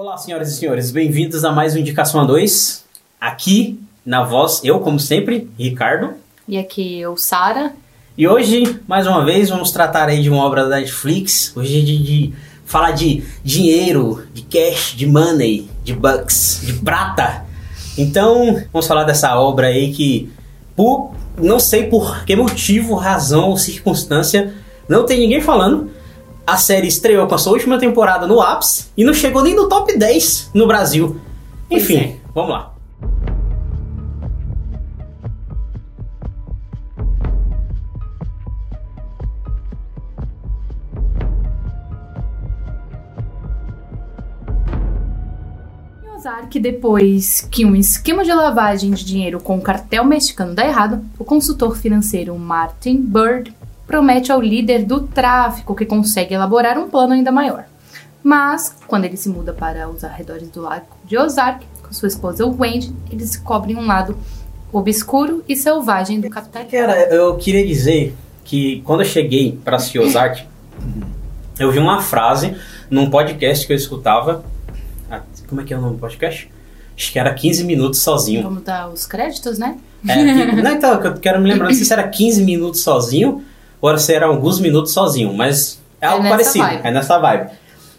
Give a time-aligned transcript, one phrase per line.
[0.00, 2.84] Olá, senhoras e senhores, bem-vindos a mais um Indicação a 2.
[3.20, 6.14] Aqui na voz, eu, como sempre, Ricardo.
[6.46, 7.72] E aqui eu, Sara.
[8.16, 11.52] E hoje, mais uma vez, vamos tratar aí de uma obra da Netflix.
[11.56, 12.34] Hoje é de, de
[12.64, 17.44] falar de dinheiro, de cash, de money, de bucks, de prata.
[17.98, 20.30] Então, vamos falar dessa obra aí que,
[20.76, 24.54] por não sei por que motivo, razão ou circunstância,
[24.88, 25.90] não tem ninguém falando.
[26.48, 29.68] A série estreou com a sua última temporada no ápice e não chegou nem no
[29.68, 31.20] top 10 no Brasil.
[31.70, 32.16] Enfim, é.
[32.34, 32.74] vamos lá.
[46.50, 51.04] que depois que um esquema de lavagem de dinheiro com o cartel mexicano dá errado,
[51.18, 53.52] o consultor financeiro Martin Bird
[53.88, 57.64] promete ao líder do tráfico que consegue elaborar um plano ainda maior.
[58.22, 62.46] Mas, quando ele se muda para os arredores do lago de Ozark, com sua esposa
[62.46, 64.16] Wendy, eles descobrem um lado
[64.72, 66.70] obscuro e selvagem do capitalismo.
[66.70, 68.14] Cara, eu queria dizer
[68.44, 70.46] que quando eu cheguei para Ozark,
[71.58, 72.56] eu vi uma frase
[72.88, 74.44] num podcast que eu escutava
[75.48, 76.50] como é que é o nome do podcast?
[76.96, 78.42] Acho que era 15 minutos sozinho.
[78.42, 79.78] Vamos dar os créditos, né?
[80.06, 83.42] É, que, não, então, eu quero me lembrar, não sei se era 15 minutos sozinho
[83.80, 86.80] ou se era alguns minutos sozinho, mas é, é algo é parecido, vibe.
[86.84, 87.50] é nessa vibe.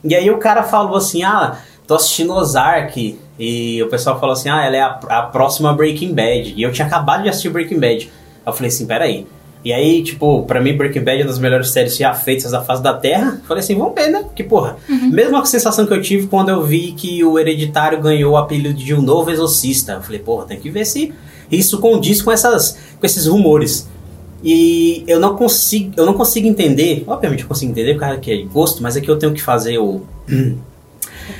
[0.04, 4.50] E aí o cara falou assim, ah, tô assistindo Ozark, e o pessoal falou assim,
[4.50, 7.80] ah, ela é a, a próxima Breaking Bad, e eu tinha acabado de assistir Breaking
[7.80, 8.12] Bad.
[8.46, 9.28] Eu falei assim, peraí,
[9.64, 12.62] e aí, tipo, pra mim, Breaking Bad é uma das melhores séries já feitas da
[12.64, 13.42] face da Terra.
[13.46, 14.24] Falei assim, vamos ver, né?
[14.24, 15.10] Porque, porra, uhum.
[15.10, 18.94] mesma sensação que eu tive quando eu vi que o Hereditário ganhou o apelido de
[18.94, 19.94] um novo exorcista.
[19.94, 21.14] Eu falei, porra, tem que ver se
[21.52, 23.90] isso condiz com, essas, com esses rumores.
[24.44, 28.44] E eu não consigo, eu não consigo entender, obviamente eu consigo entender, porque que é
[28.46, 30.02] gosto, mas é que eu tenho que fazer o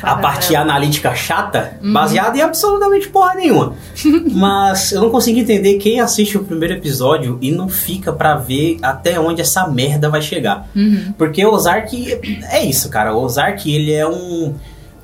[0.02, 1.94] a parte analítica chata, uhum.
[1.94, 3.74] baseada em absolutamente porra nenhuma.
[4.32, 8.78] Mas eu não consigo entender quem assiste o primeiro episódio e não fica para ver
[8.82, 10.70] até onde essa merda vai chegar.
[10.76, 11.14] Uhum.
[11.18, 12.20] Porque o Ozark
[12.52, 13.14] é isso, cara.
[13.14, 14.54] O Ozark, ele é um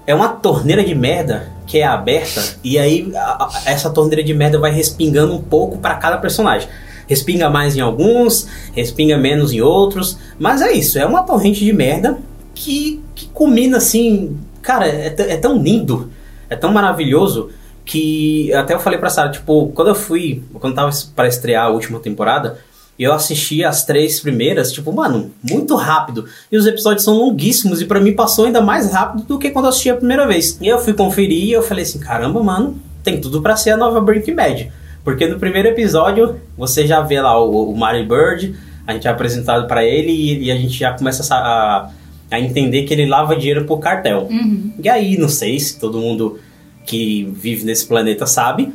[0.08, 4.36] é uma torneira de merda que é aberta e aí a, a, essa torneira de
[4.36, 6.69] merda vai respingando um pouco para cada personagem.
[7.08, 11.72] Respinga mais em alguns, respinga menos em outros, mas é isso, é uma torrente de
[11.72, 12.18] merda
[12.54, 16.10] que, que culmina assim Cara, é, é tão lindo,
[16.50, 17.52] é tão maravilhoso
[17.86, 21.70] que até eu falei pra Sarah, tipo, quando eu fui, quando tava para estrear a
[21.70, 22.58] última temporada,
[22.98, 26.26] eu assisti as três primeiras, tipo, mano, muito rápido.
[26.52, 29.66] E os episódios são longuíssimos e para mim passou ainda mais rápido do que quando
[29.66, 30.58] eu assisti a primeira vez.
[30.60, 33.78] E eu fui conferir e eu falei assim, caramba, mano, tem tudo para ser a
[33.78, 34.72] nova Breaking Bad.
[35.06, 38.56] Porque no primeiro episódio você já vê lá o, o Mario Bird,
[38.88, 41.92] a gente é apresentado para ele e, e, a gente já começa a,
[42.32, 44.28] a entender que ele lava dinheiro pro cartel.
[44.30, 44.74] Uhum.
[44.84, 46.40] E aí, não sei se todo mundo
[46.86, 48.74] que vive nesse planeta sabe,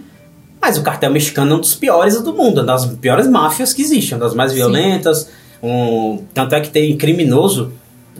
[0.63, 3.83] mas o cartel mexicano é um dos piores do mundo, uma das piores máfias que
[3.83, 5.29] existem, uma das mais violentas.
[5.62, 7.73] Um, tanto é que tem criminoso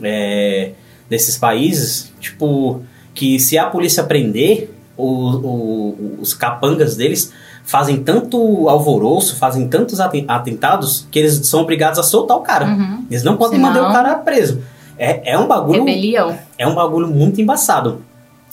[0.03, 0.71] é,
[1.09, 2.81] nesses países, tipo,
[3.13, 7.31] que se a polícia prender, o, o, os capangas deles
[7.71, 12.65] fazem tanto alvoroço, fazem tantos atentados, que eles são obrigados a soltar o cara.
[12.65, 13.05] Uhum.
[13.09, 13.71] Eles não podem Senão...
[13.71, 14.61] manter o cara preso.
[14.97, 15.85] É, é um bagulho.
[15.85, 16.37] Rebelião.
[16.57, 18.03] É um bagulho muito embaçado.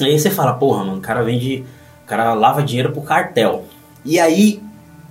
[0.00, 1.64] Aí você fala, porra, mano, o cara vende.
[2.04, 3.64] O cara lava dinheiro pro cartel.
[4.04, 4.62] E aí,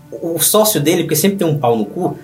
[0.10, 2.18] o sócio dele, porque sempre tem um pau no cu,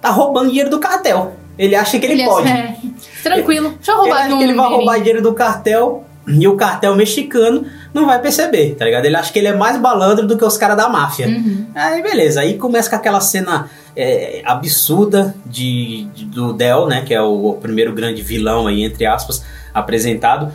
[0.00, 1.34] tá roubando dinheiro do cartel.
[1.58, 2.48] Ele acha que ele, ele pode.
[2.48, 2.78] É,
[3.22, 6.56] tranquilo, deixa eu roubar Ele acha que ele vai roubar dinheiro do cartel e o
[6.56, 7.64] cartel mexicano
[7.94, 9.04] não vai perceber, tá ligado?
[9.04, 11.28] Ele acha que ele é mais balandro do que os caras da máfia.
[11.28, 11.66] Uhum.
[11.74, 17.02] Aí beleza, aí começa com aquela cena é, absurda de, de, do Del, né?
[17.06, 20.52] Que é o, o, primeiro grande vilão aí, entre aspas, apresentado.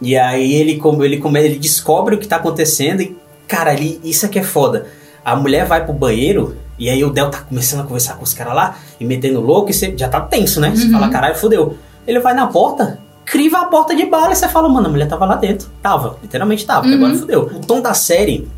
[0.00, 3.16] E aí ele, como, ele, como ele descobre o que tá acontecendo e,
[3.48, 4.86] cara, ele, isso aqui é foda.
[5.24, 8.34] A mulher vai pro banheiro e aí o Del tá começando a conversar com os
[8.34, 10.70] caras lá e metendo louco e você já tá tenso, né?
[10.74, 10.92] Você uhum.
[10.92, 11.78] fala, caralho, fodeu.
[12.06, 15.08] Ele vai na porta, criva a porta de bala e você fala, mano, a mulher
[15.08, 15.68] tava lá dentro.
[15.82, 16.94] Tava, literalmente tava, uhum.
[16.94, 17.42] agora fodeu.
[17.42, 18.48] O tom da série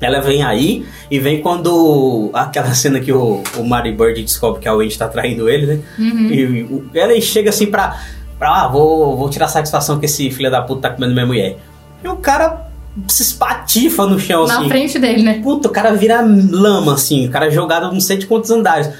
[0.00, 4.68] ela vem aí e vem quando aquela cena que o, o Mary Bird descobre que
[4.68, 5.80] a Wendy tá traindo ele, né?
[5.98, 6.26] Uhum.
[6.30, 8.00] E, e ela chega assim pra,
[8.38, 11.58] pra ah, vou, vou tirar satisfação que esse filho da puta tá comendo minha mulher.
[12.02, 12.70] E o cara
[13.06, 14.62] se espatifa no chão, Na assim.
[14.64, 15.40] Na frente dele, né?
[15.42, 17.26] Puta, o cara vira lama, assim.
[17.26, 18.90] O cara é jogado não sei de quantos andares.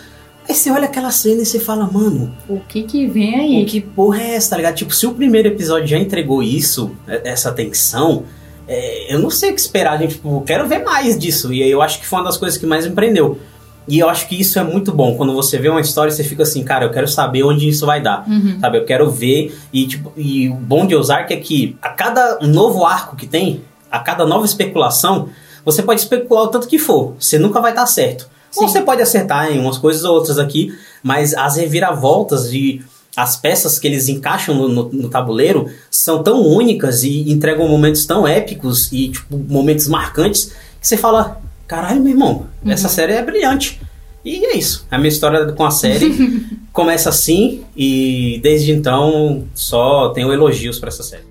[0.50, 2.34] Aí você olha aquela cena e você fala, mano.
[2.48, 3.62] O que que vem aí?
[3.62, 4.74] O que porra é essa, tá ligado?
[4.74, 8.24] Tipo, se o primeiro episódio já entregou isso, essa tensão
[8.66, 10.14] é, eu não sei o que esperar, gente.
[10.14, 11.52] Tipo, quero ver mais disso.
[11.52, 13.38] E aí eu acho que foi uma das coisas que mais me prendeu.
[13.86, 15.16] E eu acho que isso é muito bom.
[15.16, 18.00] Quando você vê uma história, você fica assim, cara, eu quero saber onde isso vai
[18.00, 18.28] dar.
[18.28, 18.58] Uhum.
[18.60, 18.78] Sabe?
[18.78, 19.56] Eu quero ver.
[19.72, 23.60] E, tipo, e o bom de Ozark é que a cada novo arco que tem,
[23.88, 25.28] a cada nova especulação,
[25.64, 27.14] você pode especular o tanto que for.
[27.20, 28.29] Você nunca vai estar certo.
[28.50, 28.60] Sim.
[28.60, 32.82] Você pode acertar em umas coisas ou outras aqui, mas as reviravoltas de
[33.16, 38.06] as peças que eles encaixam no, no, no, tabuleiro são tão únicas e entregam momentos
[38.06, 42.70] tão épicos e tipo, momentos marcantes que você fala: caralho, meu irmão, uhum.
[42.70, 43.80] essa série é brilhante.
[44.24, 44.86] E é isso.
[44.90, 50.88] A minha história com a série começa assim e desde então só tenho elogios para
[50.88, 51.29] essa série.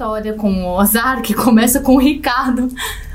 [0.00, 2.68] História com o Ozark começa com o Ricardo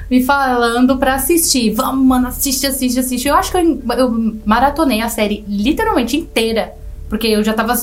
[0.07, 1.73] me falando pra assistir.
[1.73, 3.27] Vamos, mano, assiste, assiste, assiste.
[3.27, 6.73] Eu acho que eu, eu maratonei a série literalmente inteira.
[7.09, 7.73] Porque eu já tava.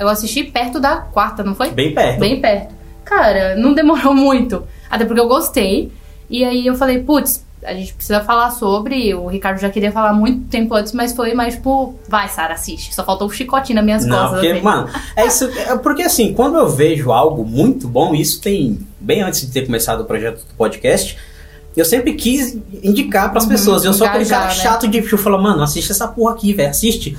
[0.00, 1.70] Eu assisti perto da quarta, não foi?
[1.70, 2.18] Bem perto.
[2.18, 2.74] Bem perto.
[3.04, 4.64] Cara, não demorou muito.
[4.90, 5.92] Até porque eu gostei.
[6.28, 9.14] E aí eu falei, putz, a gente precisa falar sobre.
[9.14, 12.94] O Ricardo já queria falar muito tempo antes, mas foi mais tipo, vai, Sara, assiste.
[12.94, 14.40] Só faltou um chicotinho nas minhas Não, costas.
[14.40, 14.62] Porque, assim.
[14.62, 15.44] mano, é isso.
[15.44, 19.66] É porque assim, quando eu vejo algo muito bom, isso tem bem antes de ter
[19.66, 21.16] começado o projeto do podcast.
[21.76, 23.84] Eu sempre quis indicar para as uhum, pessoas.
[23.84, 24.50] Eu sou aquele cara né?
[24.50, 27.16] chato de tipo, falar, mano, assiste essa porra aqui, velho, assiste.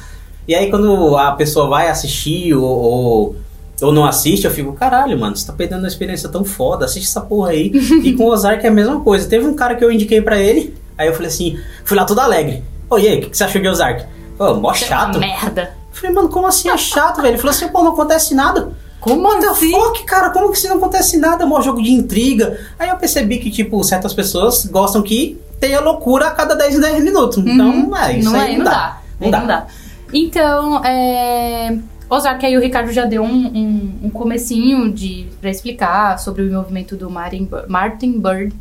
[0.48, 3.36] E aí quando a pessoa vai assistir ou, ou
[3.82, 7.08] ou não assiste, eu fico, caralho, mano, você tá perdendo uma experiência tão foda, assiste
[7.08, 7.72] essa porra aí.
[8.04, 9.28] e com o Ozark é a mesma coisa.
[9.28, 12.20] Teve um cara que eu indiquei para ele, aí eu falei assim, fui lá todo
[12.20, 12.64] alegre.
[12.90, 14.06] Ô, e aí, o que, que, você achou de Ozark?
[14.38, 15.20] Pô, mó chato.
[15.20, 15.74] merda.
[15.90, 17.30] Eu falei, mano, como assim é chato, velho?
[17.30, 18.72] Ele falou assim, pô, não acontece nada.
[19.02, 19.72] Como What assim?
[19.72, 21.44] Fuck, cara, como que se não acontece nada?
[21.44, 22.60] É um jogo de intriga.
[22.78, 26.80] Aí eu percebi que, tipo, certas pessoas gostam que tenha loucura a cada 10 em
[26.80, 27.38] 10 minutos.
[27.40, 27.98] Então, uhum.
[27.98, 29.02] é, isso não aí é, não, dá.
[29.20, 29.40] Não, dá.
[29.40, 29.68] não dá.
[30.14, 31.78] Então, é...
[32.12, 36.48] Ozark, aí o Ricardo já deu um, um, um comecinho de, pra explicar sobre o
[36.48, 38.54] envolvimento do Martin, Martin Bird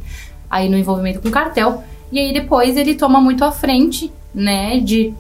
[0.49, 1.83] aí no envolvimento com o cartel.
[2.13, 5.13] E aí depois ele toma muito à frente, né, de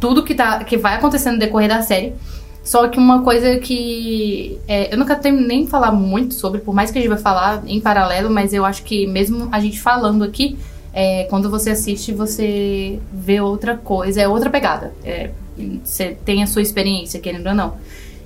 [0.00, 2.14] tudo que, tá, que vai acontecendo no decorrer da série.
[2.64, 6.90] Só que uma coisa que é, eu nunca tenho nem falar muito sobre, por mais
[6.90, 10.24] que a gente vai falar em paralelo, mas eu acho que mesmo a gente falando
[10.24, 10.58] aqui,
[10.92, 14.92] é, quando você assiste, você vê outra coisa, é outra pegada.
[15.04, 15.30] É,
[15.82, 17.76] você tem a sua experiência, querendo ou não.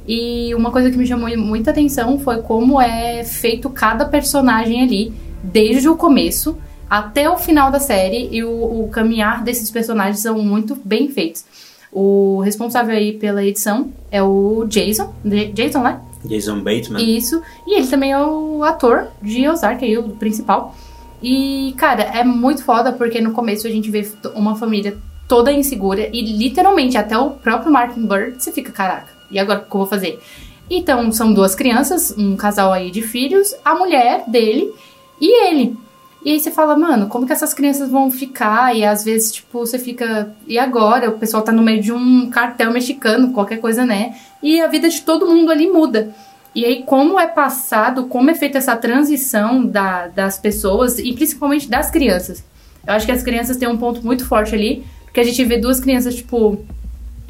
[0.06, 5.12] E uma coisa que me chamou muita atenção foi como é feito cada personagem ali,
[5.42, 6.56] desde o começo
[6.88, 8.50] até o final da série, e o,
[8.84, 11.44] o caminhar desses personagens são muito bem feitos.
[11.92, 15.12] O responsável aí pela edição é o Jason,
[15.54, 16.00] Jason, né?
[16.24, 17.16] Jason Bateman.
[17.16, 20.74] Isso, e ele também é o ator de Ozark, aí, o principal.
[21.22, 24.96] E, cara, é muito foda porque no começo a gente vê uma família
[25.30, 29.62] toda insegura e literalmente até o próprio Martin Bird você fica, caraca, e agora o
[29.62, 30.20] que eu vou fazer?
[30.68, 34.74] Então são duas crianças, um casal aí de filhos, a mulher dele
[35.20, 35.76] e ele.
[36.24, 38.76] E aí você fala, mano, como que essas crianças vão ficar?
[38.76, 41.08] E às vezes, tipo, você fica, e agora?
[41.08, 44.16] O pessoal tá no meio de um cartel mexicano, qualquer coisa, né?
[44.42, 46.12] E a vida de todo mundo ali muda.
[46.54, 51.70] E aí, como é passado, como é feita essa transição da, das pessoas e principalmente
[51.70, 52.44] das crianças.
[52.86, 55.58] Eu acho que as crianças têm um ponto muito forte ali, porque a gente vê
[55.58, 56.64] duas crianças, tipo,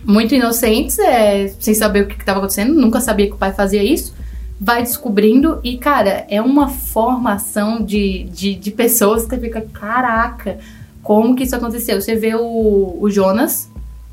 [0.05, 3.83] muito inocentes, é, sem saber o que estava acontecendo, nunca sabia que o pai fazia
[3.83, 4.15] isso.
[4.61, 10.59] Vai descobrindo e, cara, é uma formação de, de, de pessoas que fica, caraca,
[11.03, 11.99] como que isso aconteceu?
[11.99, 13.71] Você vê o, o Jonas.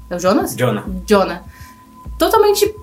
[0.09, 0.55] É o Jonas?
[0.55, 0.86] Jonah.
[1.05, 1.43] Jonah.
[2.17, 2.74] Totalmente.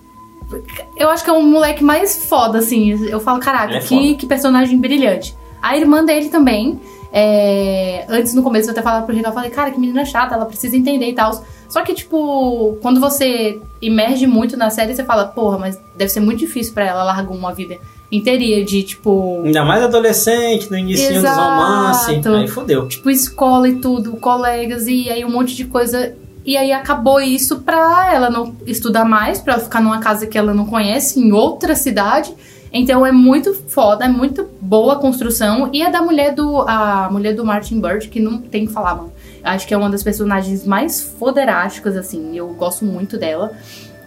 [0.99, 2.91] Eu acho que é um moleque mais foda, assim.
[3.09, 5.35] Eu falo, caraca, é que, que personagem brilhante.
[5.62, 6.79] A irmã dele também.
[7.16, 10.35] É, antes, no começo, eu até falava pro Ricardo, eu falei, cara, que menina chata,
[10.35, 11.44] ela precisa entender e tal.
[11.68, 16.18] Só que, tipo, quando você emerge muito na série, você fala, porra, mas deve ser
[16.18, 17.78] muito difícil para ela largar uma vida
[18.11, 19.42] inteirinha de, tipo...
[19.44, 22.88] Ainda mais adolescente, no início dos romances, aí fodeu.
[22.88, 26.16] Tipo, escola e tudo, colegas, e aí um monte de coisa...
[26.44, 30.37] E aí acabou isso pra ela não estudar mais, pra ela ficar numa casa que
[30.37, 32.35] ela não conhece, em outra cidade
[32.76, 35.71] então é muito foda, é muito boa a construção.
[35.73, 36.62] E a da mulher do.
[36.62, 39.12] A mulher do Martin Bird, que não tem que falar, mano.
[39.45, 42.37] Acho que é uma das personagens mais foderásticas, assim.
[42.37, 43.52] Eu gosto muito dela.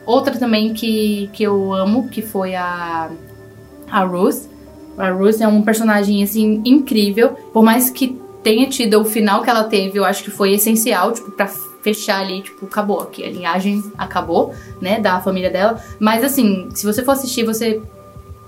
[0.06, 3.10] Outra também que, que eu amo, que foi a.
[3.90, 4.50] A Ruth.
[4.98, 7.38] A Ruth é um personagem, assim, incrível.
[7.54, 11.14] Por mais que tenha tido o final que ela teve, eu acho que foi essencial,
[11.14, 11.48] tipo, pra
[11.82, 13.24] fechar ali, tipo, acabou aqui.
[13.24, 15.82] A linhagem acabou, né, da família dela.
[16.00, 17.82] Mas, assim, se você for assistir, você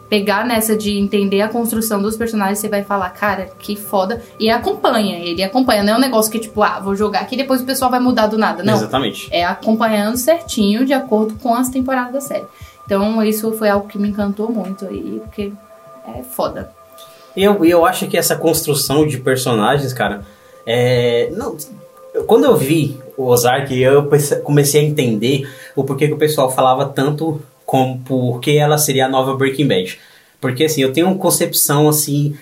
[0.10, 4.22] pegar nessa de entender a construção dos personagens, você vai falar, cara, que foda.
[4.40, 5.84] E acompanha, ele acompanha.
[5.84, 8.00] Não é um negócio que, tipo, ah, vou jogar aqui e depois o pessoal vai
[8.00, 8.64] mudar do nada.
[8.64, 8.74] Não.
[8.74, 9.28] Exatamente.
[9.32, 12.46] É acompanhando certinho de acordo com as temporadas da série.
[12.86, 15.54] Então isso foi algo que me encantou muito aí, porque
[16.08, 16.72] é foda.
[17.36, 20.26] E eu, eu acho que essa construção de personagens, cara,
[20.66, 21.32] é.
[21.36, 21.56] Não,
[22.26, 24.10] quando eu vi o Ozark, eu
[24.44, 27.40] comecei a entender o porquê que o pessoal falava tanto
[27.70, 30.00] como porque ela seria a nova Breaking Bad.
[30.42, 32.34] Porque assim, eu tenho uma concepção assim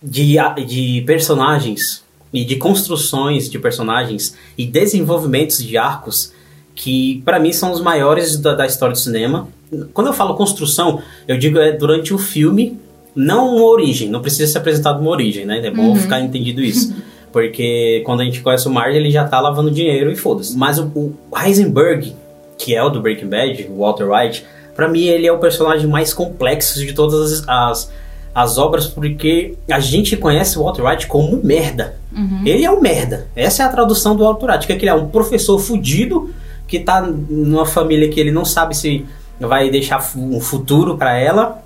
[0.00, 6.32] de, de personagens e de construções de personagens e desenvolvimentos de arcos
[6.72, 9.48] que para mim são os maiores da, da, história do cinema.
[9.92, 12.78] Quando eu falo construção, eu digo é durante o filme,
[13.12, 15.66] não uma origem, não precisa ser apresentado uma origem, né?
[15.66, 15.96] É bom uhum.
[15.96, 16.94] ficar entendido isso.
[17.32, 20.56] Porque quando a gente conhece o Marge, ele já tá lavando dinheiro e foda-se.
[20.56, 22.14] Mas o, o Heisenberg,
[22.56, 24.44] que é o do Breaking Bad, o Walter White,
[24.80, 27.92] para mim ele é o personagem mais complexo de todas as,
[28.34, 31.96] as obras, porque a gente conhece o Walter White como merda.
[32.10, 32.40] Uhum.
[32.46, 33.26] Ele é um merda.
[33.36, 36.30] Essa é a tradução do Walter White, que, é que ele é um professor fudido
[36.66, 39.04] que tá numa família que ele não sabe se
[39.38, 41.62] vai deixar um futuro para ela.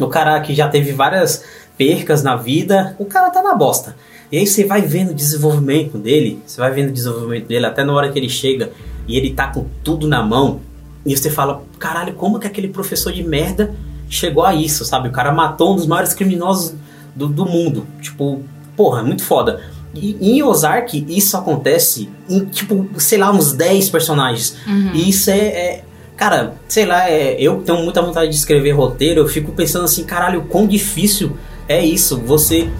[0.00, 1.44] O cara que já teve várias
[1.76, 3.94] percas na vida, o cara tá na bosta.
[4.32, 7.84] E aí você vai vendo o desenvolvimento dele, você vai vendo o desenvolvimento dele até
[7.84, 8.70] na hora que ele chega
[9.06, 10.62] e ele tá com tudo na mão.
[11.04, 13.74] E você fala, caralho, como que aquele professor de merda
[14.08, 15.08] chegou a isso, sabe?
[15.08, 16.74] O cara matou um dos maiores criminosos
[17.14, 17.86] do, do mundo.
[18.00, 18.42] Tipo,
[18.76, 19.60] porra, muito foda.
[19.94, 24.56] E em Ozark, isso acontece em, tipo, sei lá, uns 10 personagens.
[24.66, 24.90] Uhum.
[24.94, 25.84] E isso é, é,
[26.16, 30.04] Cara, sei lá, é, eu tenho muita vontade de escrever roteiro, eu fico pensando assim,
[30.04, 31.36] caralho, quão difícil
[31.68, 32.18] é isso.
[32.20, 32.70] Você.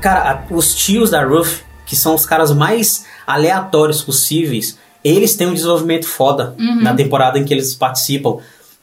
[0.00, 5.54] Cara, os tios da Ruth, que são os caras mais aleatórios possíveis, eles têm um
[5.54, 6.82] desenvolvimento foda uhum.
[6.82, 8.38] na temporada em que eles participam.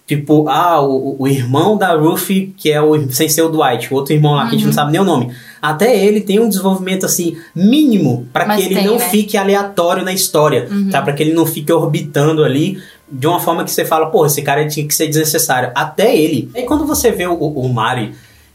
[0.06, 3.96] Tipo, ah, o, o irmão da Ruffy, que é o sem ser o Dwight, o
[3.96, 4.50] outro irmão lá uhum.
[4.50, 4.76] que a gente não uhum.
[4.76, 5.32] sabe nem o nome.
[5.62, 9.10] Até ele tem um desenvolvimento assim mínimo para que ele tem, não né?
[9.10, 10.90] fique aleatório na história, uhum.
[10.90, 11.02] tá?
[11.02, 12.78] Para que ele não fique orbitando ali
[13.12, 15.72] de uma forma que você fala, pô, esse cara tinha que ser desnecessário.
[15.76, 16.50] Até ele.
[16.56, 18.14] E quando você vê o, o Mari,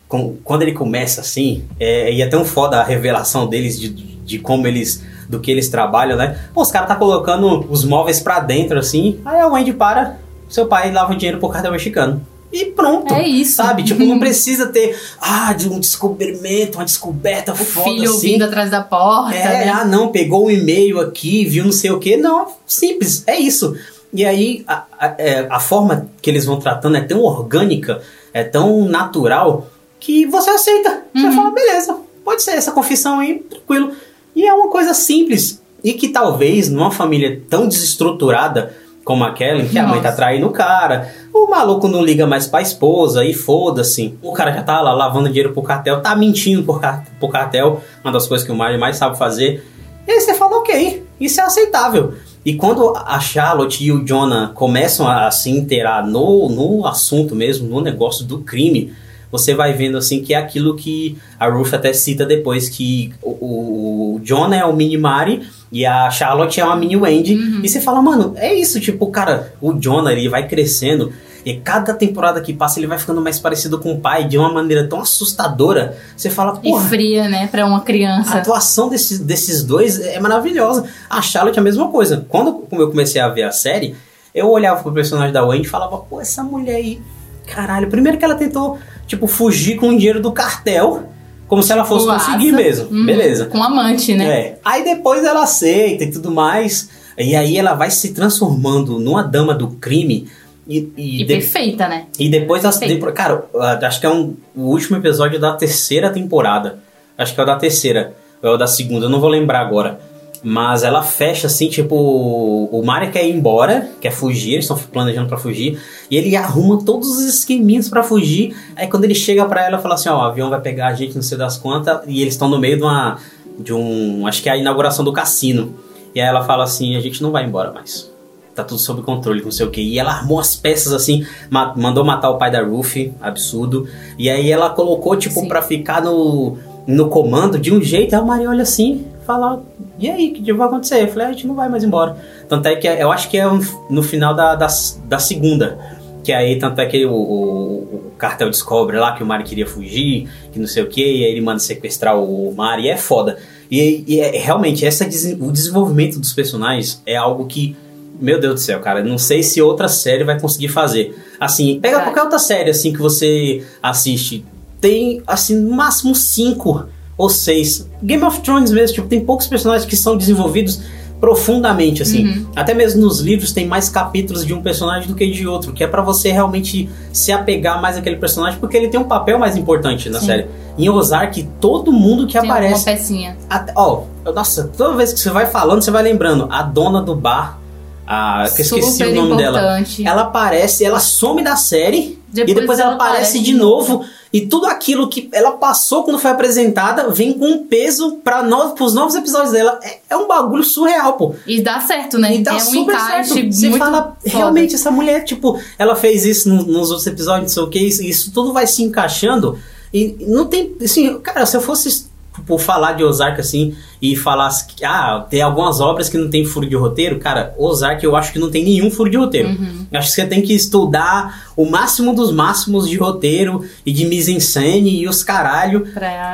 [0.08, 4.38] com, quando ele começa assim, é, e é tão foda a revelação deles de, de
[4.38, 6.38] como eles do que eles trabalham, né?
[6.54, 9.20] Pô, os caras tá colocando os móveis para dentro assim.
[9.24, 10.18] Aí a Wendy para,
[10.48, 12.20] seu pai lava o dinheiro pro cartão mexicano.
[12.52, 13.12] E pronto.
[13.12, 13.56] É isso.
[13.56, 13.82] Sabe?
[13.82, 18.32] Tipo, não precisa ter, ah, de um descobrimento, uma descoberta o foda filho assim.
[18.32, 19.34] vindo atrás da porta.
[19.34, 19.68] É, né?
[19.70, 22.16] ah, não, pegou um e-mail aqui, viu não sei o que.
[22.16, 23.76] Não, simples, é isso.
[24.12, 28.00] E aí, a, a, é, a, forma que eles vão tratando é tão orgânica,
[28.32, 29.68] é tão natural,
[30.00, 31.02] que você aceita.
[31.14, 31.32] Você uhum.
[31.32, 33.92] fala, beleza, pode ser essa confissão aí, tranquilo.
[34.36, 35.62] E é uma coisa simples.
[35.82, 39.86] E que talvez numa família tão desestruturada como aquela, em que Nossa.
[39.86, 44.18] a mãe tá traindo o cara, o maluco não liga mais pra esposa e foda-se.
[44.20, 46.80] O cara já tá lá lavando dinheiro pro cartel, tá mentindo pro,
[47.20, 49.64] pro cartel, uma das coisas que o Mario mais sabe fazer.
[50.06, 52.14] E aí você fala, ok, isso é aceitável.
[52.44, 57.68] E quando a Charlotte e o Jonah começam a se inteirar no, no assunto mesmo,
[57.68, 58.92] no negócio do crime,
[59.30, 64.16] você vai vendo assim que é aquilo que a Ruth até cita depois, que o,
[64.16, 67.34] o John é o mini Mari e a Charlotte é uma mini Wendy.
[67.34, 67.60] Uhum.
[67.62, 71.12] E você fala, mano, é isso, tipo, cara, o John ele vai crescendo.
[71.44, 74.52] E cada temporada que passa ele vai ficando mais parecido com o pai de uma
[74.52, 75.96] maneira tão assustadora.
[76.16, 76.76] Você fala, pô.
[76.76, 78.34] E fria, né, pra uma criança.
[78.34, 80.86] A atuação desses, desses dois é maravilhosa.
[81.08, 82.26] A Charlotte é a mesma coisa.
[82.28, 83.94] Quando eu comecei a ver a série,
[84.34, 87.00] eu olhava pro personagem da Wendy e falava, pô, essa mulher aí.
[87.46, 88.76] Caralho, primeiro que ela tentou
[89.06, 91.10] tipo, fugir com o dinheiro do cartel.
[91.48, 92.88] Como se ela fosse conseguir mesmo.
[92.90, 93.46] Hum, Beleza.
[93.46, 94.28] Com amante, né?
[94.28, 94.58] É.
[94.64, 96.88] Aí depois ela aceita e tudo mais.
[97.16, 100.28] E aí ela vai se transformando numa dama do crime.
[100.68, 101.34] E, e, e de...
[101.34, 102.06] perfeita, né?
[102.18, 103.44] E depois, ela, cara,
[103.82, 106.80] acho que é um, o último episódio da terceira temporada.
[107.16, 109.60] Acho que é o da terceira, ou é o da segunda, eu não vou lembrar
[109.60, 110.00] agora.
[110.42, 115.28] Mas ela fecha assim, tipo, o Mario quer ir embora, quer fugir, eles estão planejando
[115.28, 118.54] para fugir, e ele arruma todos os esqueminhas para fugir.
[118.76, 121.14] Aí quando ele chega para ela, fala assim: Ó, o avião vai pegar a gente,
[121.14, 123.18] não sei das quantas, e eles estão no meio de uma.
[123.58, 124.26] de um.
[124.26, 125.74] acho que é a inauguração do cassino.
[126.14, 128.10] E aí ela fala assim: a gente não vai embora mais.
[128.54, 129.82] Tá tudo sob controle, não sei o que.
[129.82, 133.86] E ela armou as peças assim, ma mandou matar o pai da Ruffy, absurdo.
[134.18, 138.14] E aí ela colocou, tipo, pra ficar no, no comando de um jeito.
[138.14, 139.62] Aí o Mario olha assim, fala,
[139.98, 141.02] e aí, que vai acontecer?
[141.02, 142.16] Eu falei, ah, a gente não vai mais embora.
[142.48, 143.44] Tanto é que eu acho que é
[143.90, 144.68] no final da, da,
[145.04, 145.78] da segunda.
[146.22, 149.66] Que aí, tanto é que o, o, o, cartel descobre lá que o Mari queria
[149.66, 152.96] fugir, que não sei o que, e aí ele manda sequestrar o Mari, e é
[152.96, 153.38] foda.
[153.70, 157.76] E, e é, realmente, essa, o desenvolvimento dos personagens é algo que,
[158.20, 161.16] meu Deus do céu, cara, não sei se outra série vai conseguir fazer.
[161.38, 164.44] Assim, pega qualquer outra série assim que você assiste,
[164.80, 166.86] tem, assim, no máximo cinco
[167.16, 167.88] ou seis.
[168.02, 170.80] Game of Thrones mesmo, tipo, tem poucos personagens que são desenvolvidos
[171.20, 172.26] profundamente, assim.
[172.26, 172.46] Uhum.
[172.54, 175.82] Até mesmo nos livros tem mais capítulos de um personagem do que de outro, que
[175.82, 179.56] é para você realmente se apegar mais àquele personagem, porque ele tem um papel mais
[179.56, 180.26] importante na Sim.
[180.26, 180.46] série.
[180.78, 182.88] Em Ozark, todo mundo que tem aparece.
[182.88, 183.36] Uma pecinha.
[183.48, 184.02] Até, ó,
[184.34, 186.48] nossa, toda vez que você vai falando, você vai lembrando.
[186.50, 187.58] A dona do bar.
[188.06, 190.02] A, que eu esqueci o nome importante.
[190.02, 190.12] dela.
[190.12, 194.04] Ela aparece, ela some da série depois e depois ela, ela aparece, aparece de novo.
[194.32, 198.74] e tudo aquilo que ela passou quando foi apresentada vem com um peso para no,
[198.78, 199.78] os novos episódios dela.
[199.82, 201.34] É, é, um bagulho surreal, pô.
[201.46, 202.36] E dá certo, né?
[202.36, 203.52] E dá é um super certo.
[203.52, 204.16] Você fala, foda.
[204.24, 207.78] realmente, essa mulher, tipo, ela fez isso no, nos outros episódios, não sei o que,
[207.78, 209.58] isso, isso tudo vai se encaixando.
[209.92, 212.06] E não tem, assim, cara, se eu fosse
[212.46, 216.44] por falar de Ozark assim e falar que ah, tem algumas obras que não tem
[216.44, 219.48] furo de roteiro, cara, Ozark eu acho que não tem nenhum furo de roteiro.
[219.48, 219.86] Uhum.
[219.92, 225.02] Acho que você tem que estudar o máximo dos máximos de roteiro e de mise-en-scène
[225.02, 225.86] e os caralho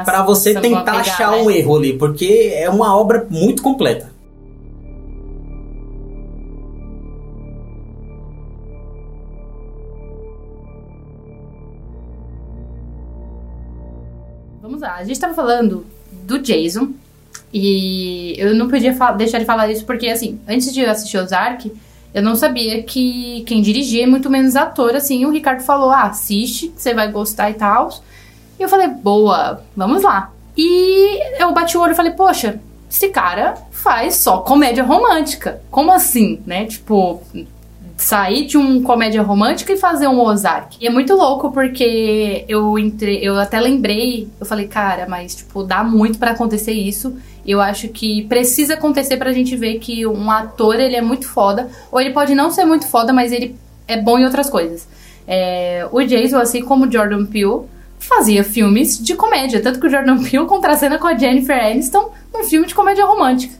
[0.05, 1.43] para você tentar achar né?
[1.43, 4.13] um erro ali, porque é uma obra muito completa.
[14.61, 15.85] Vamos lá, a gente tava falando
[16.33, 16.93] do Jason.
[17.53, 21.71] E eu não podia deixar de falar isso porque, assim, antes de assistir Ozark,
[22.15, 25.25] eu não sabia que quem dirigia muito menos ator, assim.
[25.25, 27.91] O Ricardo falou, ah, assiste, você vai gostar e tal.
[28.59, 30.33] E eu falei, boa, vamos lá.
[30.57, 32.61] E eu bati o olho e falei, poxa,
[32.91, 35.63] esse cara faz só comédia romântica.
[35.71, 36.67] Como assim, né?
[36.67, 37.23] Tipo,
[38.03, 40.77] sair de um comédia romântica e fazer um Ozark.
[40.81, 45.63] E é muito louco porque eu entre, eu até lembrei, eu falei, cara, mas tipo,
[45.63, 47.17] dá muito para acontecer isso.
[47.47, 51.71] Eu acho que precisa acontecer pra gente ver que um ator, ele é muito foda,
[51.91, 53.57] ou ele pode não ser muito foda, mas ele
[53.87, 54.87] é bom em outras coisas.
[55.27, 57.63] É, o Jason, assim como o Jordan Peele,
[58.01, 62.45] fazia filmes de comédia, tanto que o Jordan Peele contracena com a Jennifer Aniston num
[62.45, 63.55] filme de comédia romântica.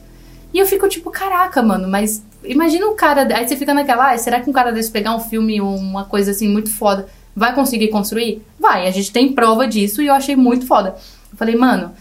[0.53, 3.27] E eu fico tipo, caraca, mano, mas Imagina um cara.
[3.35, 6.05] Aí você fica naquela, ah, será que um cara desse pegar um filme ou uma
[6.05, 8.41] coisa assim muito foda vai conseguir construir?
[8.59, 10.95] Vai, a gente tem prova disso e eu achei muito foda.
[11.31, 11.91] Eu falei, mano,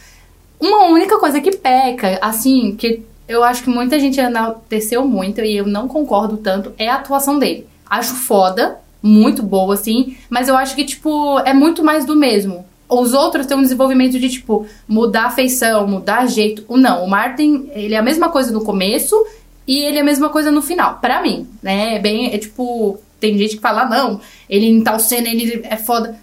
[0.61, 5.57] uma única coisa que peca, assim, que eu acho que muita gente enalteceu muito e
[5.57, 7.67] eu não concordo tanto, é a atuação dele.
[7.89, 12.65] Acho foda, muito boa, assim, mas eu acho que, tipo, é muito mais do mesmo.
[12.89, 16.65] Os outros têm um desenvolvimento de, tipo, mudar a feição, mudar jeito.
[16.77, 19.17] Não, o Martin, ele é a mesma coisa no começo
[19.67, 21.97] e ele é a mesma coisa no final, para mim, né?
[21.97, 25.77] É bem, é tipo, tem gente que fala, não, ele em tal cena, ele é
[25.77, 26.19] foda.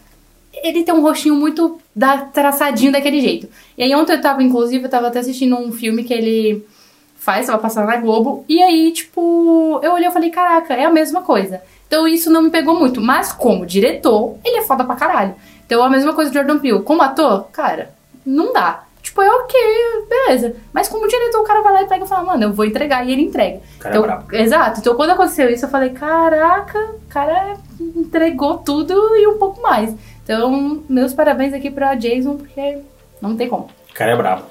[0.54, 3.48] Ele tem um rostinho muito da, traçadinho daquele jeito.
[3.78, 6.66] E aí ontem eu tava, inclusive, eu tava até assistindo um filme que ele
[7.16, 10.92] faz, tava passando na Globo, e aí, tipo, eu olhei e falei, caraca, é a
[10.92, 11.62] mesma coisa.
[11.90, 13.02] Então isso não me pegou muito.
[13.02, 15.36] Mas como diretor, ele é foda pra caralho.
[15.66, 16.84] Então a mesma coisa do Jordan Peele.
[16.84, 17.94] Como ator, cara,
[18.26, 18.84] não dá.
[19.02, 19.60] Tipo, é ok,
[20.10, 20.56] beleza.
[20.74, 23.08] Mas como diretor, o cara vai lá e pega e fala, mano, eu vou entregar.
[23.08, 23.60] E ele entrega.
[23.80, 24.80] Cara é então, é exato.
[24.80, 29.96] Então, quando aconteceu isso, eu falei, caraca, o cara entregou tudo e um pouco mais.
[30.24, 32.80] Então, meus parabéns aqui pra Jason, porque
[33.22, 33.70] não tem como.
[33.90, 34.44] O cara é bravo.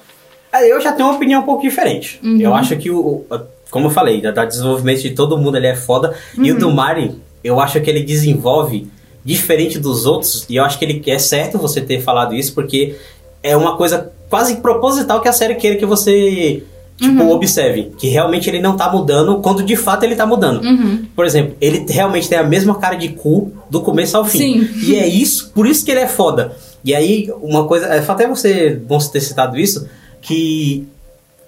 [0.51, 2.19] É, eu já tenho uma opinião um pouco diferente.
[2.23, 2.39] Uhum.
[2.39, 3.23] Eu acho que o,
[3.69, 6.15] como eu falei, da desenvolvimento de todo mundo ele é foda.
[6.37, 6.45] Uhum.
[6.45, 8.89] E o do Mari, eu acho que ele desenvolve
[9.23, 10.45] diferente dos outros.
[10.49, 12.97] E eu acho que ele é certo você ter falado isso, porque
[13.43, 16.63] é uma coisa quase proposital que a série queira que você
[16.99, 17.31] tipo, uhum.
[17.31, 17.91] observe.
[17.97, 20.63] Que realmente ele não tá mudando quando de fato ele tá mudando.
[20.63, 21.05] Uhum.
[21.15, 24.65] Por exemplo, ele realmente tem a mesma cara de cu do começo ao fim.
[24.65, 24.69] Sim.
[24.83, 26.55] E é isso, por isso que ele é foda.
[26.83, 27.87] E aí, uma coisa.
[27.87, 29.87] É até você bom ter citado isso,
[30.21, 30.87] que.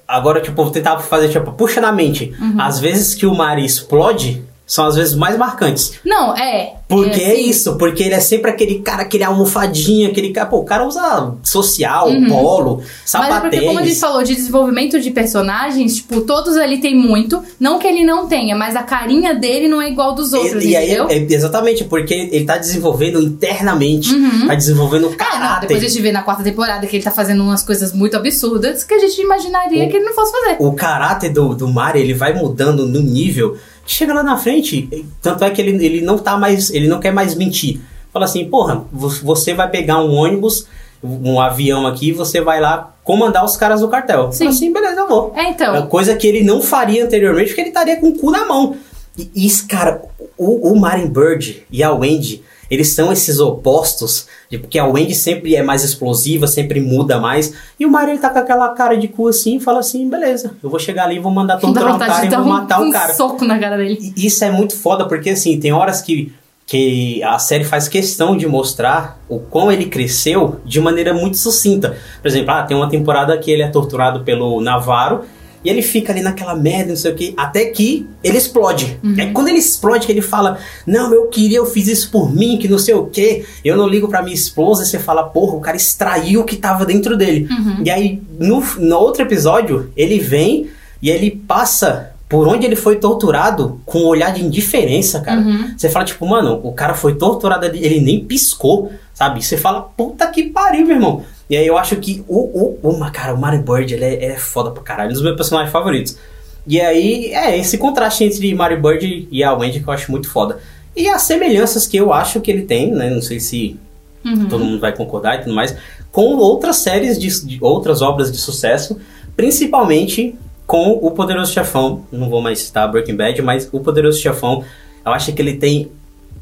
[0.07, 2.33] Agora, tipo, vou tentar fazer, tipo, puxa na mente.
[2.39, 2.59] Uhum.
[2.59, 5.95] Às vezes que o Mari explode, são as vezes mais marcantes.
[6.05, 6.75] Não, é.
[6.87, 10.47] Porque é, é, isso, porque ele é sempre aquele cara, aquele almofadinha, aquele cara.
[10.47, 12.29] Pô, o cara usa social, uhum.
[12.29, 13.35] polo, sapatênis.
[13.35, 16.95] Mas é porque, como a gente falou de desenvolvimento de personagens, tipo, todos ali tem
[16.95, 17.43] muito.
[17.59, 20.73] Não que ele não tenha, mas a carinha dele não é igual dos outros, e,
[20.73, 21.09] entendeu?
[21.09, 24.47] E aí, é, exatamente, porque ele tá desenvolvendo internamente, uhum.
[24.47, 25.35] tá desenvolvendo o caráter.
[25.35, 27.91] É, não, depois a gente vê na quarta temporada que ele tá fazendo umas coisas
[27.91, 30.55] muito absurdas que a gente imaginaria o, que ele não fosse fazer.
[30.59, 35.43] O caráter do, do Mario, ele vai mudando no nível Chega lá na frente, tanto
[35.43, 37.81] é que ele, ele não tá mais, ele não quer mais mentir.
[38.13, 40.67] Fala assim, porra, você vai pegar um ônibus,
[41.03, 44.31] um avião aqui, você vai lá comandar os caras do cartel.
[44.31, 44.39] Sim.
[44.39, 45.33] Fala assim, beleza, eu vou.
[45.35, 45.75] É, então.
[45.75, 48.75] É coisa que ele não faria anteriormente, porque ele estaria com o cu na mão.
[49.17, 50.01] E, e cara,
[50.37, 55.13] o, o Martin Bird e a Wendy, eles são esses opostos, de, porque a Wendy
[55.13, 58.95] sempre é mais explosiva, sempre muda mais, e o Mario ele tá com aquela cara
[58.95, 61.73] de cu assim e fala assim, beleza, eu vou chegar ali, vou mandar todo um
[61.99, 63.11] cara e vou matar um, o cara.
[63.11, 64.13] Um soco na cara dele.
[64.15, 68.37] E isso é muito foda, porque assim, tem horas que que a série faz questão
[68.37, 71.97] de mostrar o quão ele cresceu de maneira muito sucinta.
[72.21, 75.25] Por exemplo, ah, tem uma temporada que ele é torturado pelo Navarro
[75.63, 78.99] E ele fica ali naquela merda, não sei o que, até que ele explode.
[79.03, 79.15] Uhum.
[79.17, 82.57] É quando ele explode que ele fala: Não, eu queria, eu fiz isso por mim,
[82.57, 84.83] que não sei o que, eu não ligo pra minha esposa.
[84.83, 87.47] E você fala: Porra, o cara extraiu o que tava dentro dele.
[87.49, 87.83] Uhum.
[87.85, 90.69] E aí, no, no outro episódio, ele vem
[91.01, 95.41] e ele passa por onde ele foi torturado com um olhar de indiferença, cara.
[95.41, 95.73] Uhum.
[95.75, 99.43] Você fala, tipo, mano, o cara foi torturado, ele nem piscou, sabe?
[99.43, 101.23] Você fala, puta que pariu, meu irmão.
[101.51, 104.37] E aí eu acho que o, o, o cara, o Mario Bird, ele é, é
[104.37, 106.17] foda pra caralho, um dos meus personagens favoritos.
[106.65, 110.29] E aí, é esse contraste entre Mario Bird e a Wendy que eu acho muito
[110.29, 110.59] foda.
[110.95, 113.09] E as semelhanças que eu acho que ele tem, né?
[113.09, 113.77] Não sei se
[114.23, 114.47] uhum.
[114.47, 115.75] todo mundo vai concordar e tudo mais,
[116.09, 118.97] com outras séries de, de outras obras de sucesso,
[119.35, 120.33] principalmente
[120.65, 122.05] com o Poderoso Chefão.
[122.13, 124.63] Não vou mais citar Breaking Bad, mas o Poderoso Chefão,
[125.05, 125.91] eu acho que ele tem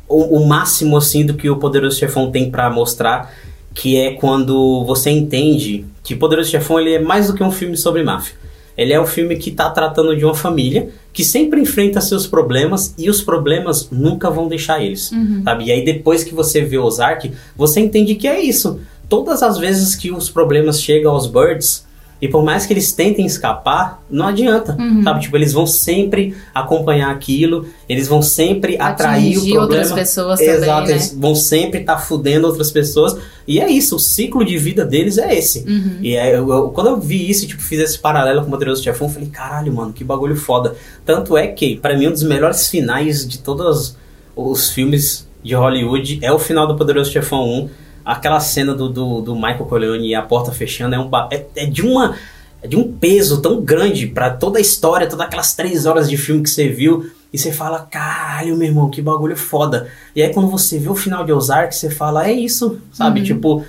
[0.08, 3.34] o, o máximo assim do que o Poderoso Chefão tem para mostrar
[3.80, 7.78] que é quando você entende que Poderoso Chefão ele é mais do que um filme
[7.78, 8.36] sobre máfia.
[8.78, 12.94] Ele é um filme que está tratando de uma família que sempre enfrenta seus problemas
[12.98, 15.44] e os problemas nunca vão deixar eles, uhum.
[15.46, 15.65] sabe?
[15.65, 18.82] E aí depois que você vê Ozark, você entende que é isso.
[19.08, 21.86] Todas as vezes que os problemas chegam aos Birds,
[22.21, 25.03] e por mais que eles tentem escapar, não adianta, uhum.
[25.03, 25.21] sabe?
[25.21, 29.62] Tipo, eles vão sempre acompanhar aquilo, eles vão sempre atrair o problema.
[29.62, 30.91] outras pessoas Exato, também, né?
[30.91, 33.17] eles vão sempre estar tá fudendo outras pessoas.
[33.47, 35.60] E é isso, o ciclo de vida deles é esse.
[35.67, 35.97] Uhum.
[36.01, 38.84] E é, eu, eu, quando eu vi isso, tipo, fiz esse paralelo com o Poderoso
[38.84, 40.75] Chefão, eu falei, caralho, mano, que bagulho foda.
[41.05, 43.95] Tanto é que, para mim, um dos melhores finais de todos
[44.36, 47.69] os filmes de Hollywood é o final do Poderoso Chefão 1
[48.03, 51.65] aquela cena do, do, do Michael Corleone e a porta fechando é, um, é, é
[51.65, 52.15] de uma
[52.62, 56.17] é de um peso tão grande para toda a história, todas aquelas três horas de
[56.17, 57.09] filme que você viu.
[57.31, 59.88] E você fala, caralho, meu irmão, que bagulho foda.
[60.15, 63.19] E aí quando você vê o final de Ozark, você fala, é isso, sabe?
[63.19, 63.25] Uhum.
[63.25, 63.65] Tipo,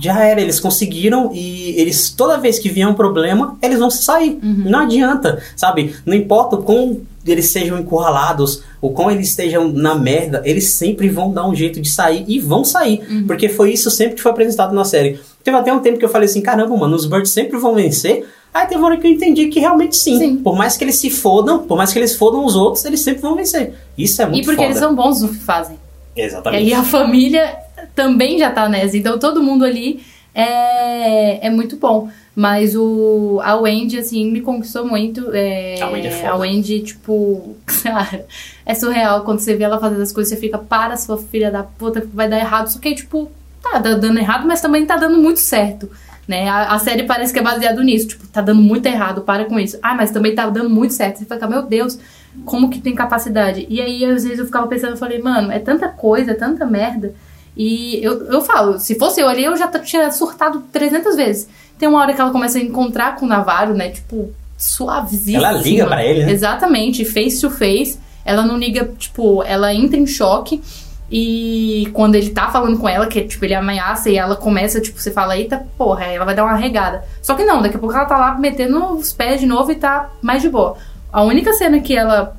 [0.00, 4.38] já era, eles conseguiram e eles, toda vez que vier um problema, eles vão sair.
[4.42, 4.64] Uhum.
[4.66, 5.96] Não adianta, sabe?
[6.06, 11.08] Não importa o quão eles sejam encurralados, ou quão eles estejam na merda, eles sempre
[11.08, 13.02] vão dar um jeito de sair e vão sair.
[13.10, 13.26] Uhum.
[13.26, 15.20] Porque foi isso sempre que foi apresentado na série.
[15.44, 18.26] Teve até um tempo que eu falei assim: caramba, mano, os Birds sempre vão vencer.
[18.52, 20.18] Aí teve uma hora que eu entendi que realmente sim.
[20.18, 20.36] sim.
[20.36, 23.22] Por mais que eles se fodam, por mais que eles fodam os outros, eles sempre
[23.22, 23.74] vão vencer.
[23.96, 24.68] Isso é muito E porque foda.
[24.68, 25.78] eles são bons no que fazem.
[26.16, 26.64] Exatamente.
[26.64, 27.56] E a família
[27.94, 28.96] também já tá nessa.
[28.96, 30.00] Então todo mundo ali
[30.34, 32.08] é, é muito bom.
[32.40, 35.30] Mas o, a Wendy, assim, me conquistou muito.
[35.34, 36.30] É, a Wendy é foda.
[36.30, 37.54] A Wendy, tipo,
[38.64, 39.24] é surreal.
[39.24, 42.30] Quando você vê ela fazendo as coisas, você fica, para, sua filha da puta, vai
[42.30, 42.68] dar errado.
[42.68, 43.30] Só que, tipo,
[43.62, 45.90] tá dando errado, mas também tá dando muito certo.
[46.26, 46.48] Né?
[46.48, 48.08] A, a, série parece que é baseado nisso.
[48.08, 49.78] Tipo, tá dando muito errado, para com isso.
[49.82, 51.18] Ah, mas também tá dando muito certo.
[51.18, 51.98] Você fica, meu Deus,
[52.46, 53.66] como que tem capacidade?
[53.68, 56.64] E aí, às vezes, eu ficava pensando, eu falei, mano, é tanta coisa, é tanta
[56.64, 57.12] merda.
[57.56, 61.48] E eu, eu falo, se fosse eu ali, eu já tinha surtado 300 vezes.
[61.78, 63.90] Tem uma hora que ela começa a encontrar com o Navarro, né?
[63.90, 65.38] Tipo, suavezinho.
[65.38, 66.32] Ela liga para ele, né?
[66.32, 67.98] Exatamente, face to face.
[68.24, 70.62] Ela não liga, tipo, ela entra em choque.
[71.10, 75.00] E quando ele tá falando com ela, que tipo, ele ameaça e ela começa, tipo,
[75.00, 77.02] você fala, eita porra, ela vai dar uma regada.
[77.20, 79.74] Só que não, daqui a pouco ela tá lá metendo os pés de novo e
[79.74, 80.76] tá mais de boa.
[81.12, 82.36] A única cena que ela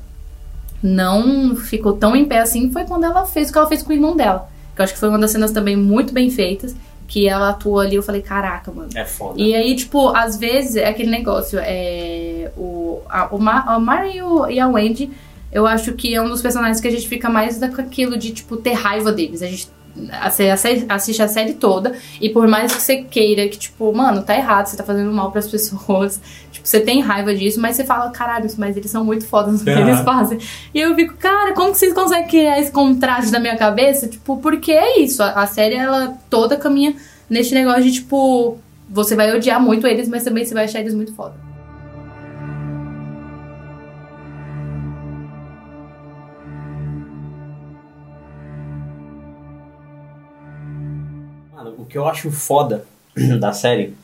[0.82, 3.90] não ficou tão em pé assim foi quando ela fez o que ela fez com
[3.90, 4.48] o irmão dela.
[4.74, 6.74] Que eu acho que foi uma das cenas também muito bem feitas.
[7.06, 8.88] Que ela atuou ali, eu falei, caraca, mano.
[8.94, 9.40] É foda.
[9.40, 12.50] E aí, tipo, às vezes é aquele negócio, é.
[12.56, 14.18] O, a, o, Ma, a Mari
[14.50, 15.10] e a Wendy,
[15.52, 18.32] eu acho que é um dos personagens que a gente fica mais com aquilo de,
[18.32, 19.42] tipo, ter raiva deles.
[19.42, 20.48] A gente você
[20.88, 24.66] assiste a série toda e por mais que você queira que, tipo, mano, tá errado,
[24.66, 28.10] você tá fazendo mal para as pessoas, tipo, você tem raiva disso, mas você fala,
[28.10, 30.38] caralho, mas eles são muito fodas no que eles fazem.
[30.74, 34.08] E eu fico, cara, como que vocês conseguem criar esse contraste na minha cabeça?
[34.08, 36.94] Tipo, porque é isso, a, a série, ela toda caminha
[37.28, 40.94] neste negócio de, tipo, você vai odiar muito eles, mas também você vai achar eles
[40.94, 41.51] muito foda.
[51.92, 52.84] Que eu acho foda
[53.38, 53.94] da série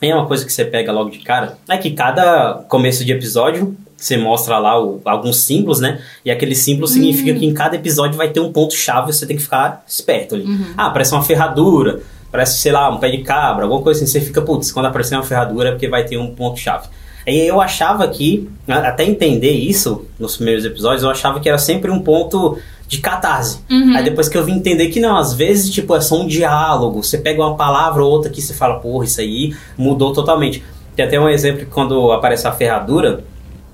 [0.00, 3.76] é uma coisa que você pega logo de cara, é que cada começo de episódio
[3.96, 6.02] você mostra lá o, alguns símbolos, né?
[6.24, 6.92] E aquele símbolo uhum.
[6.92, 10.44] significa que em cada episódio vai ter um ponto-chave você tem que ficar esperto ali.
[10.44, 10.74] Uhum.
[10.76, 12.00] Ah, parece uma ferradura,
[12.32, 14.10] parece, sei lá, um pé de cabra, alguma coisa assim.
[14.10, 16.88] Você fica, putz, quando aparecer uma ferradura é porque vai ter um ponto-chave.
[17.24, 21.88] E eu achava que, até entender isso nos primeiros episódios, eu achava que era sempre
[21.88, 22.58] um ponto
[22.92, 23.58] de catarse.
[23.70, 23.96] Uhum.
[23.96, 27.02] Aí depois que eu vim entender que não, às vezes, tipo, é só um diálogo.
[27.02, 30.62] Você pega uma palavra ou outra que você fala, porra, isso aí mudou totalmente.
[30.94, 33.24] Tem até um exemplo que quando aparece a ferradura,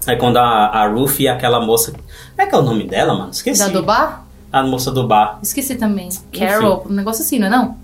[0.06, 1.90] é quando a, a Ruth e aquela moça.
[1.90, 2.02] Como
[2.38, 3.30] é que é o nome dela, mano?
[3.32, 3.58] Esqueci.
[3.60, 4.24] Da do bar?
[4.52, 5.40] A moça do bar.
[5.42, 6.08] Esqueci também.
[6.32, 6.92] Carol, Enfim.
[6.92, 7.76] um negócio assim, não é não?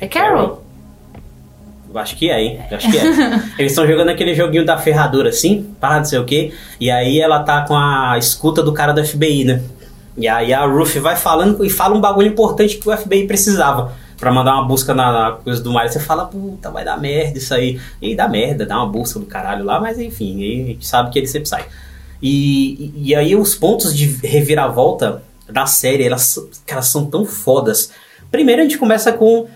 [0.00, 0.32] É Carol.
[0.32, 0.62] Carol.
[1.94, 2.60] Acho que é, hein?
[2.68, 3.02] Acho que é.
[3.58, 6.52] Eles estão jogando aquele joguinho da ferradura assim, para não sei o quê.
[6.80, 9.62] E aí ela tá com a escuta do cara do FBI, né?
[10.20, 13.92] E aí a Ruth vai falando e fala um bagulho importante que o FBI precisava
[14.18, 15.90] para mandar uma busca na, na, coisa do Mario.
[15.90, 17.80] Você fala, puta, vai dar merda isso aí.
[18.02, 21.18] E dá merda, dá uma busca do caralho lá, mas enfim, a gente sabe que
[21.18, 21.64] ele sempre sai.
[22.20, 27.90] E, e, e aí os pontos de reviravolta da série, elas, elas são tão fodas.
[28.30, 29.48] Primeiro a gente começa com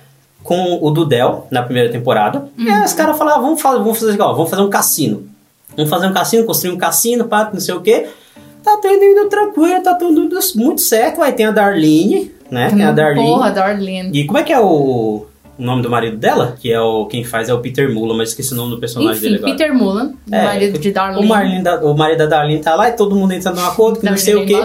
[0.45, 2.41] com o Dudel na primeira temporada.
[2.57, 2.67] Uhum.
[2.67, 5.27] E aí os caras falaram, vamos fazer, vamos fazer igual, vamos fazer um cassino.
[5.75, 8.09] Vamos fazer um cassino, construir um cassino, pá, não sei o quê.
[8.65, 11.23] Tá tudo indo tranquilo, tá tudo muito certo.
[11.23, 12.71] Aí tem a Darlene, né?
[12.71, 13.29] Tem a Darlene.
[13.29, 14.11] Porra, Darlene.
[14.13, 17.23] E como é que é o o nome do marido dela, que é o quem
[17.23, 19.53] faz é o Peter Mullen, mas esqueci o nome do personagem Enfim, dele agora.
[19.53, 21.25] Peter Mullen, é, o marido de Darlene.
[21.25, 24.01] O, Marlene da, o marido da Darlene tá lá e todo mundo entrando num acordo
[24.01, 24.65] que não, sei o quê.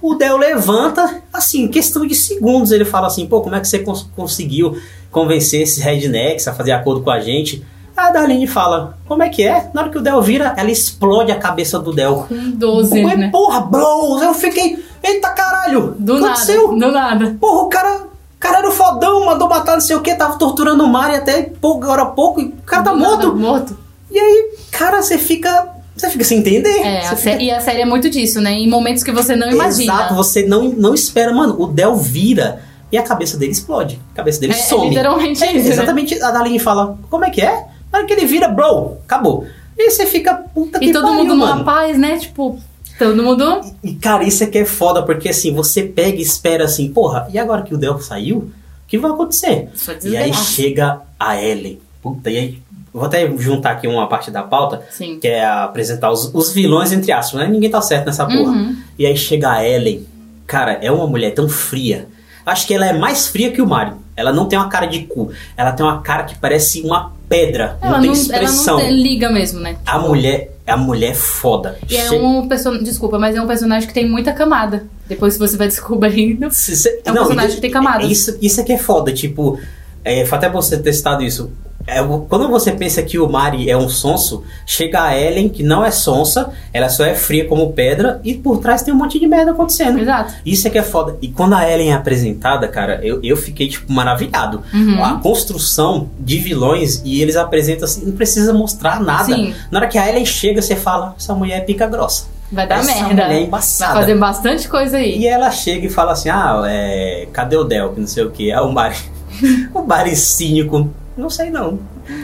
[0.00, 3.80] O Del levanta, assim, questão de segundos, ele fala assim, pô, como é que você
[3.80, 4.76] cons conseguiu
[5.10, 7.62] convencer esses rednecks a fazer acordo com a gente?
[7.96, 9.70] A Darlene fala, como é que é?
[9.74, 12.26] Na hora que o Del vira, ela explode a cabeça do Del.
[12.28, 13.30] Com 12, Pô, né?
[13.30, 14.22] Porra, bros!
[14.22, 15.94] Eu fiquei, eita caralho!
[15.98, 16.72] Do aconteceu?
[16.72, 17.36] nada, do nada.
[17.38, 20.82] Porra, o cara cara era o fodão, mandou matar não sei o que, tava torturando
[20.82, 23.34] o Mario até pouco, agora há pouco, e o cara tá morto.
[23.36, 23.78] morto.
[24.10, 25.68] E aí, cara, você fica.
[25.96, 26.80] Você fica sem entender.
[26.80, 27.40] É, a fica...
[27.40, 28.52] e a série é muito disso, né?
[28.52, 29.92] Em momentos que você não imagina.
[29.92, 31.32] Exato, você não, não espera.
[31.32, 34.00] Mano, o Del vira e a cabeça dele explode.
[34.12, 34.86] A cabeça dele é, some.
[34.86, 35.68] É literalmente é, isso.
[35.68, 35.72] Né?
[35.74, 36.18] Exatamente.
[36.18, 36.24] Né?
[36.24, 37.66] A Daline fala: Como é que é?
[37.92, 39.46] Na hora que ele vira, bro, acabou.
[39.76, 41.54] E você fica, puta que E todo pariu, mundo mano.
[41.56, 42.18] numa paz, né?
[42.18, 42.58] Tipo,
[42.98, 43.60] todo mundo.
[43.82, 47.38] E, cara, isso aqui é foda, porque assim, você pega e espera assim, porra, e
[47.38, 48.50] agora que o Del saiu?
[48.92, 49.70] que vai acontecer?
[50.04, 51.80] E aí chega a Ellen.
[52.02, 52.58] Puta, e aí.
[52.92, 55.18] Vou até juntar aqui uma parte da pauta, Sim.
[55.18, 57.48] que é apresentar os, os, vilões, entre aspas, né?
[57.48, 58.52] Ninguém tá certo nessa porra.
[58.52, 58.76] Uhum.
[58.98, 60.06] E aí chega a Ellen.
[60.46, 62.06] Cara, é uma mulher tão fria.
[62.44, 63.96] Acho que ela é mais fria que o Mario.
[64.22, 65.30] Ela não tem uma cara de cu.
[65.56, 67.76] Ela tem uma cara que parece uma pedra.
[67.80, 68.78] Ela não tem expressão.
[68.78, 69.76] Ela não tem, liga mesmo, né?
[69.84, 71.76] A mulher a mulher foda.
[71.88, 72.84] E é um personagem.
[72.84, 74.86] Desculpa, mas é um personagem que tem muita camada.
[75.08, 76.48] Depois você vai descobrindo.
[76.50, 78.10] Se, se, é um não, personagem que tem camadas.
[78.10, 79.58] Isso, isso é que é foda, tipo.
[80.04, 81.50] É, foi até você ter testado isso.
[81.86, 85.84] É, quando você pensa que o Mari é um sonso, chega a Ellen, que não
[85.84, 89.26] é sonsa, ela só é fria como pedra, e por trás tem um monte de
[89.26, 89.98] merda acontecendo.
[89.98, 90.34] Exato.
[90.44, 91.16] Isso é que é foda.
[91.20, 94.62] E quando a Ellen é apresentada, cara, eu, eu fiquei, tipo, maravilhado.
[94.72, 95.04] Uhum.
[95.04, 99.24] A construção de vilões, e eles apresentam assim, não precisa mostrar nada.
[99.24, 99.54] Sim.
[99.70, 102.26] Na hora que a Ellen chega, você fala, essa mulher é pica grossa.
[102.52, 103.08] Vai dar Essa merda.
[103.08, 103.94] mulher é embaçada.
[103.94, 105.18] Vai fazer bastante coisa aí.
[105.18, 107.94] E ela chega e fala assim: Ah, é, cadê o Del?
[107.94, 108.52] Que não sei o que.
[108.52, 108.96] Ah, o Mari.
[109.72, 110.90] o Mari cínico.
[111.16, 111.78] Não sei não.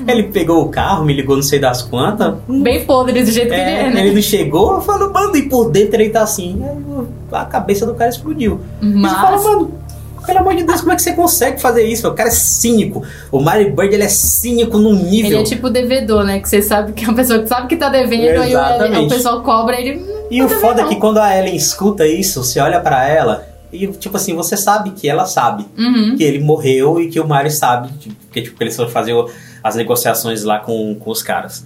[0.07, 2.35] Ele pegou o carro, me ligou não sei das quantas.
[2.49, 4.01] Bem podre do jeito é, que ele é, né?
[4.01, 6.63] Ele não chegou, eu falo, mano, e por dentro ele tá assim.
[7.31, 8.61] A cabeça do cara explodiu.
[8.81, 9.13] Mas...
[9.13, 9.73] E fala, mano,
[10.29, 12.07] pelo amor de Deus, como é que você consegue fazer isso?
[12.09, 13.03] O cara é cínico.
[13.31, 15.33] O Mario Bird, ele é cínico num nível.
[15.33, 16.39] Ele é tipo devedor, né?
[16.41, 18.97] Que você sabe que é uma pessoa que sabe que tá devendo, Exatamente.
[18.97, 20.05] aí o, o pessoal cobra ele.
[20.31, 23.87] E o foda é que quando a Ellen escuta isso, você olha para ela e,
[23.89, 26.17] tipo assim, você sabe que ela sabe uhum.
[26.17, 27.91] que ele morreu e que o Mario sabe,
[28.33, 29.15] que tipo, eles foram fazer
[29.63, 31.65] as negociações lá com, com os caras.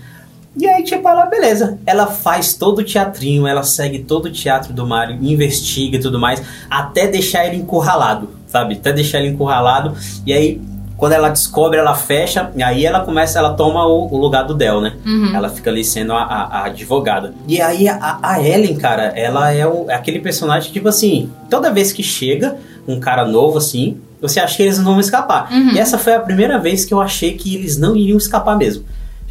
[0.54, 1.78] E aí, tipo, ela, beleza.
[1.86, 6.18] Ela faz todo o teatrinho, ela segue todo o teatro do Mario, investiga e tudo
[6.18, 8.74] mais, até deixar ele encurralado, sabe?
[8.74, 9.96] Até deixar ele encurralado.
[10.26, 10.60] E aí,
[11.02, 14.54] quando ela descobre, ela fecha, e aí ela começa, ela toma o, o lugar do
[14.54, 14.92] Del, né?
[15.04, 15.34] Uhum.
[15.34, 17.34] Ela fica ali sendo a, a, a advogada.
[17.48, 21.72] E aí, a, a, Ellen, cara, ela é, o, é aquele personagem, tipo assim, toda
[21.72, 25.52] vez que chega um cara novo, assim, você acha que eles não vão escapar.
[25.52, 25.72] Uhum.
[25.72, 28.84] E essa foi a primeira vez que eu achei que eles não iriam escapar mesmo.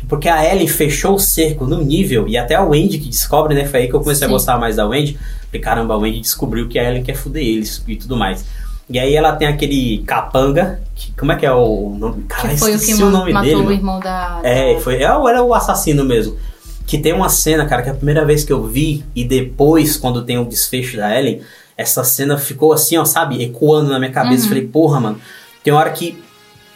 [0.10, 3.63] Porque a Ellie fechou o cerco no nível, e até a Wendy que descobre, né?
[3.63, 4.34] Foi aí que eu comecei Sim.
[4.34, 5.17] a gostar mais da Wendy.
[5.43, 8.43] Porque caramba, a Wendy descobriu que a Ellen quer foder eles e tudo mais.
[8.91, 12.23] E aí ela tem aquele capanga, que, como é que é o nome?
[12.23, 13.67] Cara, que foi o que o nome matou dele.
[13.67, 14.41] o irmão da.
[14.43, 16.38] É, foi, era o assassino mesmo.
[16.86, 19.95] Que tem uma cena, cara, que é a primeira vez que eu vi, e depois,
[19.95, 21.41] quando tem o desfecho da Ellen,
[21.77, 24.43] essa cena ficou assim, ó, sabe, ecoando na minha cabeça.
[24.43, 24.49] Uhum.
[24.49, 25.21] Falei, porra, mano,
[25.63, 26.21] tem hora que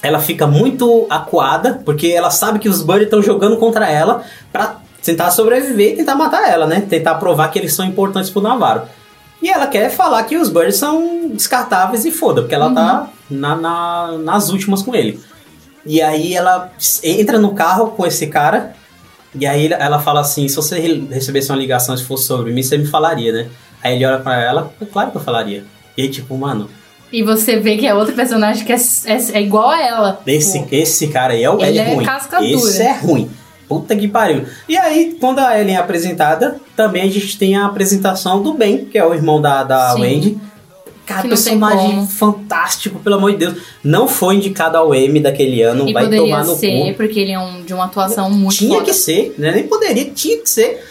[0.02, 4.24] ela fica muito acuada, porque ela sabe que os Buddy estão jogando contra ela
[4.54, 6.82] pra tentar sobreviver e tentar matar ela, né?
[6.82, 8.88] Tentar provar que eles são importantes pro Navarro.
[9.42, 12.74] E ela quer falar que os Birds são descartáveis e foda, porque ela Uhum.
[12.76, 15.20] tá na, na- nas últimas com ele.
[15.86, 16.72] E aí ela
[17.04, 18.74] entra no carro com esse cara,
[19.34, 22.64] e aí ela fala assim: se você re- recebesse uma ligação se fosse sobre mim,
[22.64, 23.48] você me falaria, né?
[23.84, 25.64] Aí ele olha pra ela, "É claro que eu falaria.
[25.96, 26.70] E aí, tipo, mano,
[27.14, 30.22] E você vê que é outro personagem que é, é, é igual a ela.
[30.26, 32.04] esse, esse cara aí é, o- Ele é é ruim.
[32.06, 32.50] casca dura.
[32.52, 33.30] Esse é ruim.
[33.68, 34.46] Puta que pariu.
[34.70, 38.86] E aí, quando a Ellen é apresentada, também a gente tem a apresentação do Ben,
[38.86, 40.02] que é o irmão da, da Sim.
[40.02, 40.38] Wendy.
[41.06, 43.56] Cara, personagem fantástico, pelo amor de Deus.
[43.84, 46.98] Não foi indicado ao M daquele ano, e vai tomar no ser, cu.
[46.98, 48.86] porque ele é um, de uma atuação muito Tinha foda.
[48.86, 49.52] que ser, né?
[49.52, 50.84] Nem poderia, tinha que ser.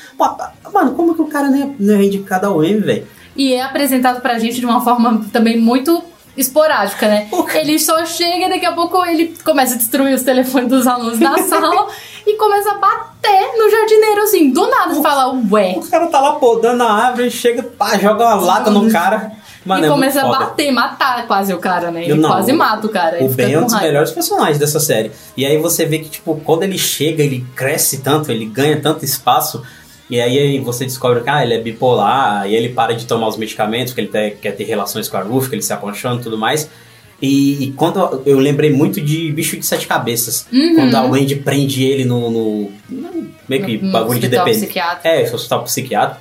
[0.72, 3.06] Mano, como que o cara não é, não é indicado ao M, velho?
[3.36, 6.00] E é apresentado pra gente de uma forma também muito
[6.36, 7.28] esporádica, né?
[7.54, 11.18] Ele só chega e daqui a pouco ele começa a destruir os telefones dos alunos
[11.18, 11.88] na sala
[12.26, 14.94] e começa a bater no jardineiro, assim, do nada.
[14.94, 15.74] Você fala, ué.
[15.76, 19.32] O cara tá lá podando a árvore, chega, pá, joga uma lata no cara.
[19.64, 22.04] Mano, e é começa a bater, matar quase o cara, né?
[22.04, 23.24] Ele não, quase mata o cara.
[23.24, 25.10] O Ben é um dos melhores personagens dessa série.
[25.36, 29.04] E aí você vê que, tipo, quando ele chega, ele cresce tanto, ele ganha tanto
[29.04, 29.62] espaço
[30.08, 33.36] e aí você descobre que ah, ele é bipolar, e ele para de tomar os
[33.36, 36.36] medicamentos, que ele quer ter relações com a Ruth, que ele se apaixona e tudo
[36.36, 36.68] mais.
[37.24, 40.74] E, e, quando eu lembrei muito de Bicho de Sete Cabeças, uhum.
[40.74, 44.98] quando a Wendy prende ele no, no, no meio que no, bagulho de dependência.
[45.02, 46.20] É, hospital psiquiátrico.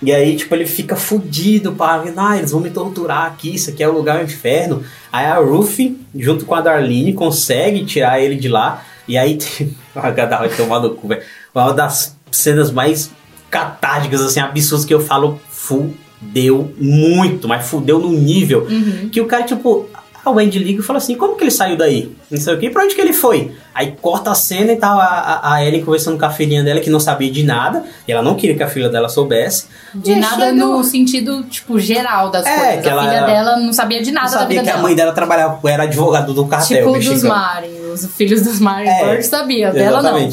[0.00, 3.82] E aí, tipo, ele fica fudido, pá, ah, eles vão me torturar aqui, isso aqui
[3.82, 4.84] é o lugar do inferno.
[5.12, 5.76] Aí a Ruth,
[6.14, 8.84] junto com a Darlene, consegue tirar ele de lá.
[9.08, 9.36] E aí,
[9.96, 11.22] a Gadar vai tomar no cu, velho.
[11.52, 13.10] Uma das cenas mais
[13.50, 19.08] catárticas, assim, absurdas que eu falo, fudeu muito, mas fudeu no nível uhum.
[19.10, 19.88] que o cara, tipo,
[20.24, 22.14] a Wendy liga e fala assim: como que ele saiu daí?
[22.30, 23.52] Não sei o que, pra onde que ele foi?
[23.74, 26.90] Aí corta a cena e tá a, a, Ellen conversando com a filhinha dela que
[26.90, 29.66] não sabia de nada, e ela não queria que a filha dela soubesse.
[29.94, 30.52] De nada chega...
[30.52, 32.82] no sentido, tipo, geral das é, coisas.
[32.82, 34.78] Que a ela, filha dela não sabia de nada não sabia que dela.
[34.78, 36.92] a mãe dela trabalhava, era advogado do cartel.
[36.92, 40.28] Tipo dos Mari, os filhos dos Mari é, sabia, dela não.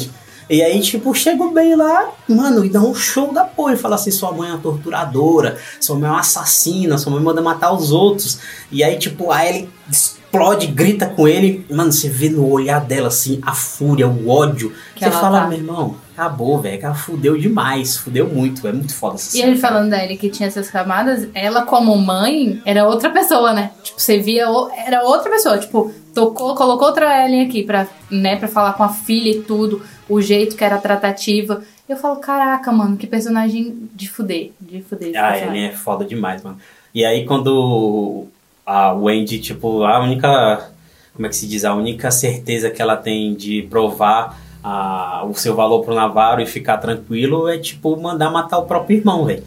[0.48, 3.74] E aí, tipo, chega bem lá, mano, e dá um show da porra.
[3.74, 7.22] E fala assim: sua mãe é uma torturadora, sua mãe é uma assassina, sua mãe
[7.22, 8.38] manda matar os outros.
[8.70, 11.66] E aí, tipo, aí ele explode, grita com ele.
[11.68, 14.72] Mano, você vê no olhar dela, assim, a fúria, o ódio.
[14.94, 15.46] Que você fala, tá...
[15.48, 16.78] meu irmão, acabou, velho.
[16.80, 20.46] Ela fudeu demais, fudeu muito, é muito foda essa E ele falando dele que tinha
[20.46, 23.72] essas camadas, ela como mãe era outra pessoa, né?
[23.82, 24.46] Tipo, você via,
[24.86, 25.58] era outra pessoa.
[25.58, 29.82] Tipo, tocou, colocou outra Ellen aqui pra, né, pra falar com a filha e tudo
[30.08, 31.62] o jeito que era a tratativa.
[31.88, 35.12] Eu falo, caraca, mano, que personagem de fuder, de fuder.
[35.12, 36.58] De ah, ele é foda demais, mano.
[36.94, 38.26] E aí quando
[38.64, 40.70] a Wendy, tipo, a única,
[41.14, 45.34] como é que se diz, a única certeza que ela tem de provar a, o
[45.34, 49.44] seu valor pro Navarro e ficar tranquilo é, tipo, mandar matar o próprio irmão, velho.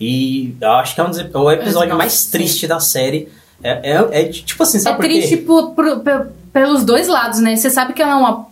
[0.00, 3.28] E eu acho que é um dos, o episódio mais triste da série.
[3.62, 7.54] É, é, é tipo assim, sabe É triste por, por, por, pelos dois lados, né?
[7.54, 8.46] Você sabe que ela é uma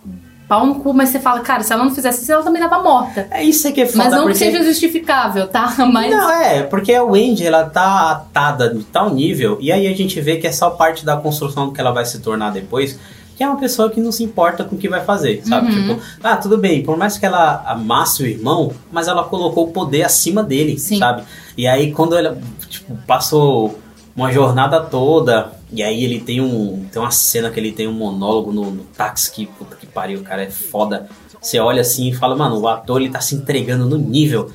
[0.51, 2.83] pau no cu, mas você fala, cara, se ela não fizesse isso, ela também tava
[2.83, 3.29] morta.
[3.31, 3.99] É isso é que é foda.
[3.99, 4.33] Mas não porque...
[4.33, 5.77] que seja justificável, tá?
[5.87, 6.11] Mas...
[6.11, 10.21] Não, é, porque a Wendy, ela tá atada de tal nível, e aí a gente
[10.21, 12.99] vê que é só parte da construção do que ela vai se tornar depois,
[13.37, 15.73] que é uma pessoa que não se importa com o que vai fazer, sabe?
[15.73, 15.97] Uhum.
[15.97, 19.71] Tipo, ah, tudo bem, por mais que ela amasse o irmão, mas ela colocou o
[19.71, 20.99] poder acima dele, Sim.
[20.99, 21.23] sabe?
[21.57, 22.37] E aí quando ela,
[22.69, 23.79] tipo, passou
[24.17, 25.53] uma jornada toda.
[25.73, 26.85] E aí ele tem um.
[26.93, 30.23] Tem uma cena que ele tem um monólogo no, no táxi que, puta que pariu,
[30.23, 31.09] cara, é foda.
[31.41, 34.51] Você olha assim e fala, mano, o ator ele tá se entregando no nível.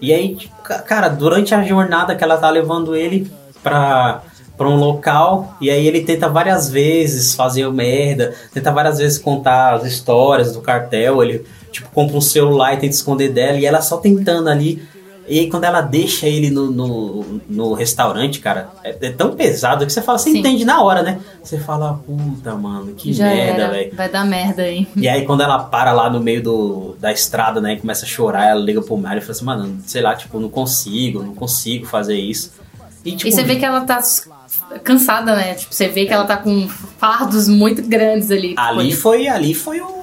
[0.00, 0.38] E aí,
[0.86, 3.30] cara, durante a jornada que ela tá levando ele
[3.62, 4.22] pra,
[4.56, 9.74] pra um local, e aí ele tenta várias vezes fazer merda, tenta várias vezes contar
[9.74, 13.82] as histórias do cartel, ele, tipo, compra um celular e tenta esconder dela, e ela
[13.82, 14.82] só tentando ali
[15.28, 19.86] e aí quando ela deixa ele no, no, no restaurante, cara, é, é, tão pesado
[19.86, 20.38] que você fala, você Sim.
[20.38, 21.20] entende na hora, né?
[21.42, 23.94] Você fala, puta, mano, que Já merda, velho.
[23.94, 24.86] Vai dar merda aí.
[24.96, 28.08] E aí quando ela para lá no meio do, da estrada, né, e começa a
[28.08, 31.34] chorar, ela liga pro Mario e fala assim, mano, sei lá, tipo, não consigo, não
[31.34, 32.52] consigo fazer isso.
[33.04, 33.98] E, tipo, e você vê que ela tá
[34.82, 35.54] cansada, né?
[35.54, 38.54] Tipo, você vê que ela tá com fardos muito grandes ali.
[38.56, 39.99] Ali foi, ali foi o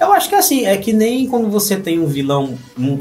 [0.00, 2.56] eu acho que assim, é que nem quando você tem um vilão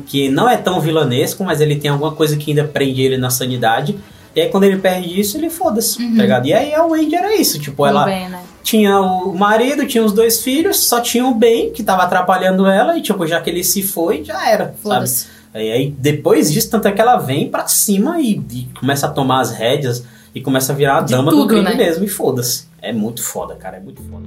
[0.08, 3.30] que não é tão vilanesco, mas ele tem alguma coisa que ainda prende ele na
[3.30, 3.98] sanidade.
[4.36, 6.16] E aí quando ele perde isso, ele foda-se, uhum.
[6.16, 6.48] tá ligado?
[6.48, 8.40] E aí a Wendy era isso, tipo, ela bem, né?
[8.64, 12.98] tinha o marido, tinha os dois filhos, só tinha o Ben, que tava atrapalhando ela,
[12.98, 15.10] e tipo, já que ele se foi, já era, sabe?
[15.56, 19.10] E aí depois disso, tanto é que ela vem pra cima e, e começa a
[19.10, 20.04] tomar as rédeas
[20.36, 21.76] e começa a virar a dama tudo, do crime né?
[21.76, 22.68] mesmo, e foda-se.
[22.80, 24.26] É muito foda, cara, é muito foda.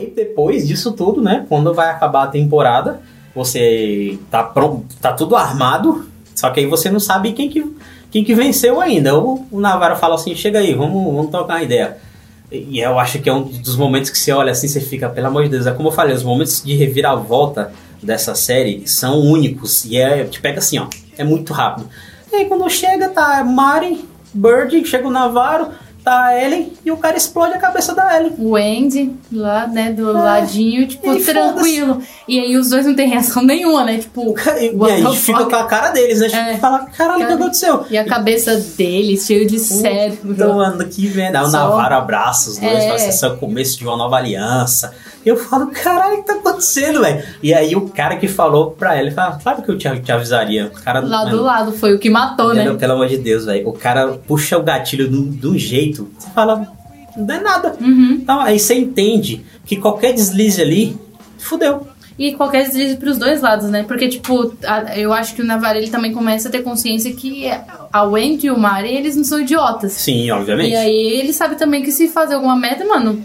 [0.00, 1.44] Aí depois disso tudo, né?
[1.46, 3.02] Quando vai acabar a temporada,
[3.34, 7.76] você tá pronto, tá tudo armado, só que aí você não sabe quem que,
[8.10, 9.18] quem que venceu ainda.
[9.18, 11.98] O, o Navarro fala assim: chega aí, vamos, vamos trocar uma ideia.
[12.50, 15.26] E eu acho que é um dos momentos que você olha assim, você fica, pelo
[15.28, 17.72] amor de Deus, é como eu falei, os momentos de reviravolta
[18.02, 19.84] dessa série são únicos.
[19.84, 21.88] E é, te pega assim, ó, é muito rápido.
[22.32, 25.72] E aí quando chega, tá Mari, Bird, chega o Navarro,
[26.02, 28.32] tá a Ellen e o cara explode a cabeça da Ellen.
[28.38, 32.02] O Andy, lá, né, do é, ladinho, tipo, e tranquilo.
[32.26, 33.98] E aí os dois não tem reação nenhuma, né?
[33.98, 36.28] Tipo, e, e aí fica com a cara deles, né?
[36.28, 36.56] Tipo, é.
[36.58, 37.84] fala, caralho, o que aconteceu?
[37.90, 40.32] E a cabeça deles, cheio de cérebro.
[40.32, 41.28] Então, mano, que vem.
[41.28, 42.90] Aí o Navarro abraça os dois, é.
[42.90, 44.92] assim, é o começo de uma nova aliança.
[45.24, 47.22] Eu falo, caralho, o que tá acontecendo, velho?
[47.42, 50.12] E aí o cara que falou pra ela, ele fala, claro que eu te, te
[50.12, 50.66] avisaria.
[50.66, 52.72] O cara, Lá do lado, foi o que matou, né?
[52.74, 53.68] Pelo amor de Deus, velho.
[53.68, 56.66] O cara puxa o gatilho de um jeito, você fala,
[57.16, 57.76] não é nada.
[57.80, 58.18] Uhum.
[58.22, 60.96] Então aí você entende que qualquer deslize ali,
[61.38, 61.86] fudeu.
[62.18, 63.82] E qualquer deslize pros dois lados, né?
[63.82, 67.50] Porque, tipo, a, eu acho que o Navarro ele também começa a ter consciência que
[67.90, 69.92] a Wendy e o Mari, eles não são idiotas.
[69.92, 70.70] Sim, obviamente.
[70.70, 73.24] E aí ele sabe também que se fazer alguma merda, mano,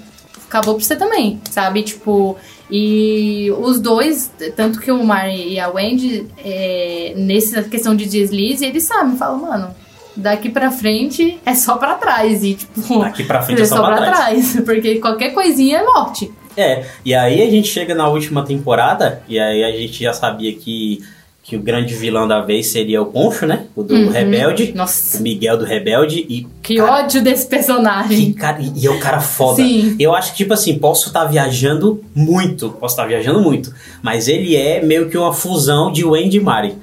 [0.56, 1.84] acabou pra você também, sabe?
[1.84, 2.38] Tipo,
[2.72, 8.66] e os dois, tanto que o Mari e a Wendy, é, nessa questão de deslize,
[8.66, 9.76] eles sabem, falam, mano,
[10.16, 12.44] daqui pra frente é só pra trás.
[12.44, 14.52] E, tipo, daqui pra frente é, é só, só pra, pra trás.
[14.52, 14.64] trás.
[14.66, 16.32] Porque qualquer coisinha é morte.
[16.58, 20.54] É, e aí a gente chega na última temporada, e aí a gente já sabia
[20.56, 21.04] que
[21.48, 23.66] que o grande vilão da vez seria o Poncho, né?
[23.76, 24.10] O do uhum.
[24.10, 24.74] Rebelde.
[24.74, 25.20] Nossa.
[25.20, 26.26] O Miguel do Rebelde.
[26.28, 28.34] E, que cara, ódio desse personagem.
[28.34, 29.58] Cara, e, é um cara foda.
[29.58, 29.96] Sim.
[30.00, 32.72] Eu acho que, tipo assim, posso estar tá viajando muito.
[32.72, 33.72] Posso estar tá viajando muito.
[34.02, 36.74] Mas ele é meio que uma fusão de Wendy e Mari.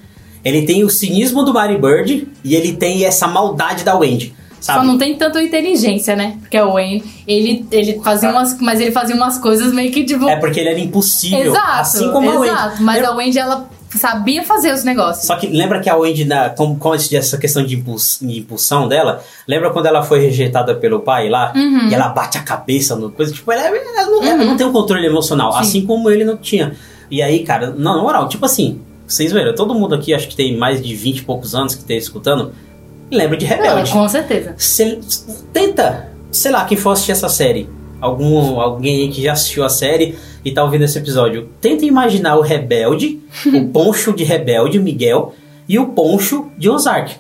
[0.45, 4.33] Ele tem o cinismo do Mary Bird e ele tem essa maldade da Wendy.
[4.61, 4.79] Sabe?
[4.79, 6.37] Só não tem tanta inteligência, né?
[6.39, 8.33] Porque o Wayne, ele, ele fazia ah.
[8.33, 8.61] umas.
[8.61, 10.29] Mas ele fazia umas coisas meio que tipo.
[10.29, 11.51] É porque ele era impossível.
[11.51, 11.81] Exato.
[11.81, 12.83] Assim como exato, a Wendy.
[12.85, 13.07] Mas eu...
[13.11, 13.69] a Wendy, ela
[13.99, 15.27] sabia fazer os negócios.
[15.27, 18.89] Só que lembra que a Wendy, na, com, com essa questão de, impuls, de, impulsão
[18.89, 21.53] dela, lembra quando ela foi rejeitada pelo pai lá?
[21.55, 21.89] Uhum.
[21.89, 24.25] E ela bate a cabeça no coisa, tipo, ela, ela, não, uhum.
[24.25, 25.59] ela, não, tem um controle emocional, Sim.
[25.59, 26.75] assim como ele não tinha.
[27.11, 30.37] E aí, cara, não, na moral, tipo assim, vocês viram, todo mundo aqui, acho que
[30.37, 32.53] tem mais de 20 e poucos anos que esteja escutando,
[33.11, 33.93] lembra de Rebelde.
[33.93, 34.55] com certeza.
[34.57, 34.99] Cê,
[35.53, 37.69] tenta, sei lá, quem for assistir essa série,
[38.01, 42.41] algum, alguém que já assistiu a série e tá ouvindo esse episódio, tenta imaginar o
[42.41, 45.35] rebelde, o poncho de rebelde, Miguel,
[45.69, 47.15] e o poncho de Ozark.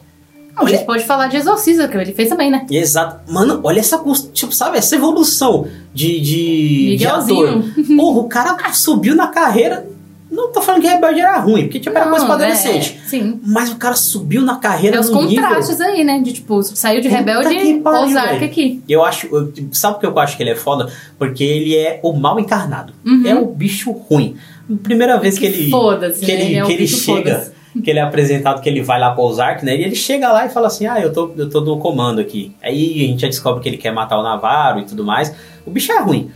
[0.56, 2.66] a gente pode falar de Exorcista, que ele fez também, né?
[2.70, 3.32] Exato.
[3.32, 4.02] Mano, olha essa,
[4.32, 7.62] tipo, sabe, essa evolução de, de, de ator.
[7.96, 9.86] Porra, o cara subiu na carreira
[10.32, 12.98] não tô falando que Rebelde era ruim, porque tipo, era coisa pra adolescente.
[13.04, 13.38] É, sim.
[13.44, 15.92] Mas o cara subiu na carreira Tem os contrastes nível...
[15.92, 16.20] aí, né?
[16.20, 18.82] De tipo, saiu de Rebelde e Ozark aqui.
[18.88, 19.26] Eu acho.
[19.26, 20.90] Eu, sabe por que eu acho que ele é foda?
[21.18, 22.94] Porque ele é o mal encarnado.
[23.04, 23.26] Uhum.
[23.26, 24.34] É o bicho ruim.
[24.82, 25.70] Primeira vez que, que ele.
[25.70, 26.24] Foda-se.
[26.24, 26.50] Que ele, né?
[26.50, 27.52] ele, é que ele chega.
[27.84, 29.76] Que ele é apresentado que ele vai lá pro Ozark, né?
[29.76, 32.54] E ele chega lá e fala assim: Ah, eu tô, eu tô no comando aqui.
[32.62, 35.34] Aí a gente já descobre que ele quer matar o Navarro e tudo mais.
[35.66, 36.30] O bicho é ruim.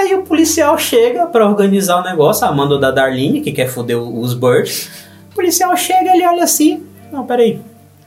[0.00, 3.98] Aí o policial chega para organizar o negócio, a mando da Darlene, que quer foder
[3.98, 4.90] os Birds.
[5.30, 6.82] O policial chega, ele olha assim,
[7.12, 7.60] não, peraí,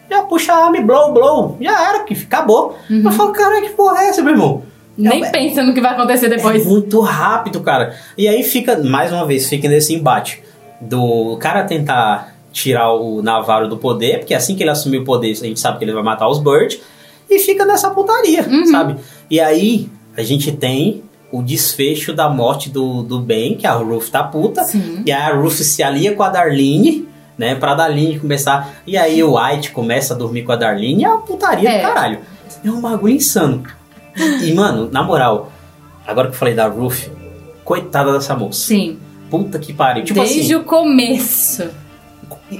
[0.09, 2.75] já puxa a arma e blow, blow, já era, que acabou.
[2.89, 3.03] Uhum.
[3.05, 4.63] Eu falo, cara, que porra é essa, meu irmão?
[4.97, 6.65] Nem é, pensa no que vai acontecer depois.
[6.65, 7.95] É muito rápido, cara.
[8.17, 10.41] E aí fica, mais uma vez, fica nesse embate
[10.81, 15.31] do cara tentar tirar o Navarro do poder, porque assim que ele assumir o poder,
[15.31, 16.79] a gente sabe que ele vai matar os Birds,
[17.29, 18.65] e fica nessa putaria, uhum.
[18.65, 18.95] sabe?
[19.29, 21.03] E aí a gente tem
[21.33, 24.63] o desfecho da morte do, do Ben, que a Ruth tá puta.
[24.63, 25.01] Sim.
[25.03, 27.55] E aí a Ruth se alia com a Darlene, né?
[27.55, 28.75] Pra Darlene começar.
[28.85, 31.03] E aí o White começa a dormir com a Darlene.
[31.03, 31.77] É uma putaria é.
[31.79, 32.19] do caralho.
[32.63, 33.63] É um bagulho insano.
[34.43, 35.51] E, mano, na moral,
[36.05, 37.09] agora que eu falei da Ruth,
[37.65, 38.67] coitada dessa moça.
[38.67, 38.99] Sim.
[39.31, 40.03] Puta que pariu.
[40.03, 41.67] Tipo Desde assim, o começo.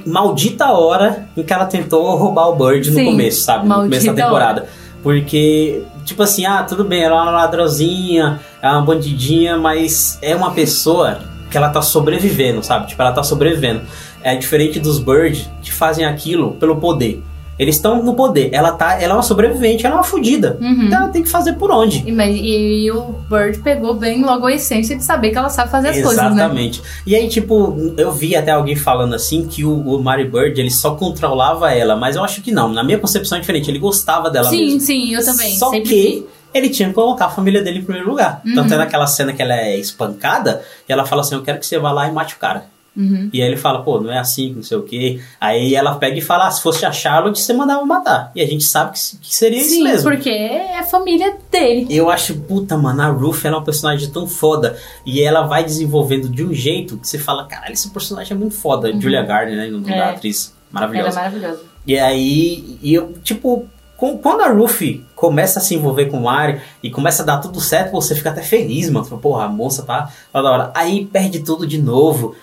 [0.04, 3.68] Maldita hora em que ela tentou roubar o Bird no Sim, começo, sabe?
[3.68, 4.62] No começo da temporada.
[4.62, 4.83] Hora.
[5.04, 10.34] Porque, tipo assim, ah, tudo bem, ela é uma ladrozinha, é uma bandidinha, mas é
[10.34, 12.88] uma pessoa que ela tá sobrevivendo, sabe?
[12.88, 13.82] Tipo, ela tá sobrevivendo.
[14.22, 17.22] É diferente dos Bird que fazem aquilo pelo poder.
[17.58, 18.50] Eles estão no poder.
[18.52, 20.58] Ela tá, ela é uma sobrevivente, ela é uma fodida.
[20.60, 20.84] Uhum.
[20.84, 22.04] Então ela tem que fazer por onde.
[22.06, 25.70] E, e, e, o Bird pegou bem logo a essência de saber que ela sabe
[25.70, 26.16] fazer as Exatamente.
[26.16, 26.44] coisas, né?
[26.44, 26.82] Exatamente.
[27.06, 30.70] E aí, tipo, eu vi até alguém falando assim que o, o Mary Bird ele
[30.70, 32.72] só controlava ela, mas eu acho que não.
[32.72, 33.70] Na minha concepção é diferente.
[33.70, 34.80] Ele gostava dela sim, mesmo.
[34.80, 35.56] Sim, sim, eu também.
[35.56, 38.40] Só Sempre que ele tinha que colocar a família dele em primeiro lugar.
[38.46, 38.54] Uhum.
[38.54, 41.66] Tanto é naquela cena que ela é espancada e ela fala assim: Eu quero que
[41.66, 42.66] você vá lá e mate o cara.
[42.96, 43.28] Uhum.
[43.32, 45.20] E aí ele fala, pô, não é assim, não sei o quê.
[45.40, 48.30] Aí ela pega e fala, ah, se fosse a Charlotte, você mandava matar.
[48.34, 50.10] E a gente sabe que, que seria Sim, isso mesmo.
[50.10, 51.86] porque é a família dele.
[51.90, 54.78] Eu acho, puta, mano, a Ruth ela é uma personagem tão foda.
[55.04, 58.54] E ela vai desenvolvendo de um jeito que você fala, caralho, esse personagem é muito
[58.54, 58.90] foda.
[58.90, 59.00] Uhum.
[59.00, 59.66] Julia Gardner, né?
[59.66, 59.96] No é.
[59.96, 60.54] da atriz.
[60.70, 61.18] Maravilhosa.
[61.18, 61.62] Ela é maravilhosa.
[61.86, 66.60] E aí, e eu, tipo, quando a Ruth começa a se envolver com o Mario
[66.82, 69.06] e começa a dar tudo certo, você fica até feliz, mano.
[69.18, 70.72] Porra, a moça tá, tá da hora.
[70.74, 72.34] Aí perde tudo de novo.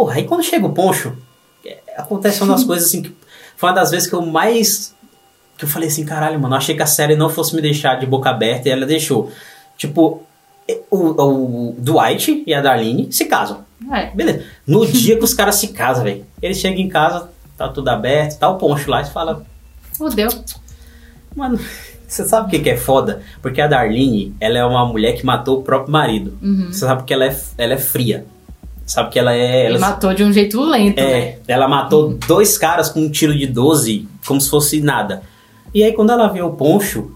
[0.00, 1.12] Porra, aí quando chega o poncho,
[1.62, 3.14] é, acontece uma das coisas assim que
[3.54, 4.94] foi uma das vezes que eu mais
[5.58, 7.96] Que eu falei assim, caralho, mano, eu achei que a série não fosse me deixar
[8.00, 9.30] de boca aberta e ela deixou.
[9.76, 10.22] Tipo,
[10.90, 13.62] o, o Dwight e a Darlene se casam.
[13.92, 14.06] É.
[14.06, 14.42] Beleza.
[14.66, 16.24] No dia que os caras se casam, velho.
[16.40, 19.44] Eles chegam em casa, tá tudo aberto, tá o poncho lá e fala.
[19.98, 20.30] Fudeu.
[21.36, 21.60] Mano,
[22.08, 23.20] você sabe o que, que é foda?
[23.42, 26.38] Porque a Darlene, ela é uma mulher que matou o próprio marido.
[26.40, 26.72] Uhum.
[26.72, 28.24] Você sabe que ela é, ela é fria.
[28.90, 29.66] Sabe que ela é.
[29.66, 31.34] Ela, matou de um jeito lento, é, né?
[31.46, 35.22] ela matou dois caras com um tiro de 12, como se fosse nada.
[35.72, 37.08] E aí quando ela vê o poncho,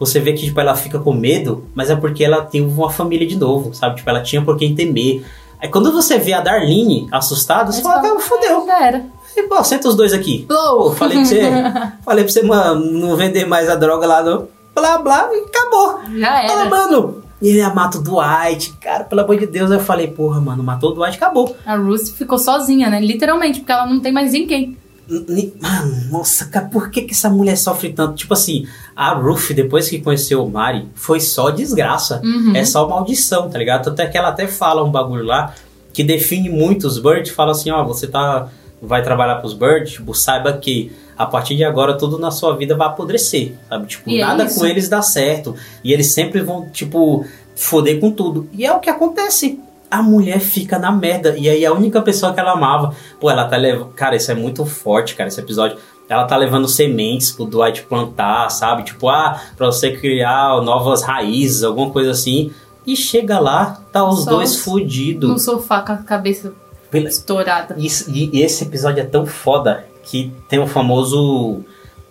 [0.00, 3.26] você vê que tipo, ela fica com medo, mas é porque ela tem uma família
[3.26, 3.96] de novo, sabe?
[3.96, 5.22] Tipo, ela tinha por quem temer.
[5.60, 8.64] Aí quando você vê a Darlene assustada, você fala, fala, fodeu.
[8.64, 9.04] Já era.
[9.36, 10.46] E, pô, senta os dois aqui.
[10.48, 10.94] Blow!
[10.94, 11.42] Falei pra você,
[12.06, 14.48] falei pra você, mano, não vender mais a droga lá, não.
[14.74, 16.00] Blá, blá, e acabou.
[16.16, 16.70] Já Fala, era.
[16.70, 17.27] mano.
[17.40, 19.70] E ele mata o Dwight, cara, pelo amor de Deus.
[19.70, 21.56] Aí eu falei, porra, mano, matou o Dwight, acabou.
[21.64, 23.00] A Ruth ficou sozinha, né?
[23.00, 24.76] Literalmente, porque ela não tem mais ninguém.
[25.08, 28.14] Ni- Mano, nossa, cara, por que, que essa mulher sofre tanto?
[28.14, 32.20] Tipo assim, a Ruth, depois que conheceu o Mari, foi só desgraça.
[32.22, 32.54] Uhum.
[32.54, 33.84] É só maldição, tá ligado?
[33.84, 35.54] Tanto é que ela até fala um bagulho lá
[35.94, 37.30] que define muito os Birds.
[37.32, 38.48] Fala assim, ó, você tá
[38.82, 42.76] vai trabalhar pros Birds, tipo, saiba que a partir de agora tudo na sua vida
[42.76, 43.86] vai apodrecer, sabe?
[43.86, 44.60] Tipo, E é nada isso.
[44.60, 45.54] com eles dá certo.
[45.82, 48.48] E eles sempre vão, tipo, foder com tudo.
[48.52, 49.60] E é o que acontece.
[49.90, 51.34] A mulher fica na merda.
[51.36, 53.88] E aí a única pessoa que ela amava, pô, ela tá levando.
[53.94, 55.78] Cara, isso é muito forte, cara, esse episódio.
[56.08, 58.82] Ela tá levando sementes pro Dwight plantar, sabe?
[58.84, 62.50] Tipo, ah, pra você criar novas raízes, alguma coisa assim.
[62.86, 65.28] E chega lá, tá os Só dois os- fudidos.
[65.28, 66.52] No sofá com a cabeça
[66.90, 67.74] Pela- estourada.
[67.78, 71.60] Isso- e esse episódio é tão foda que tem o famoso.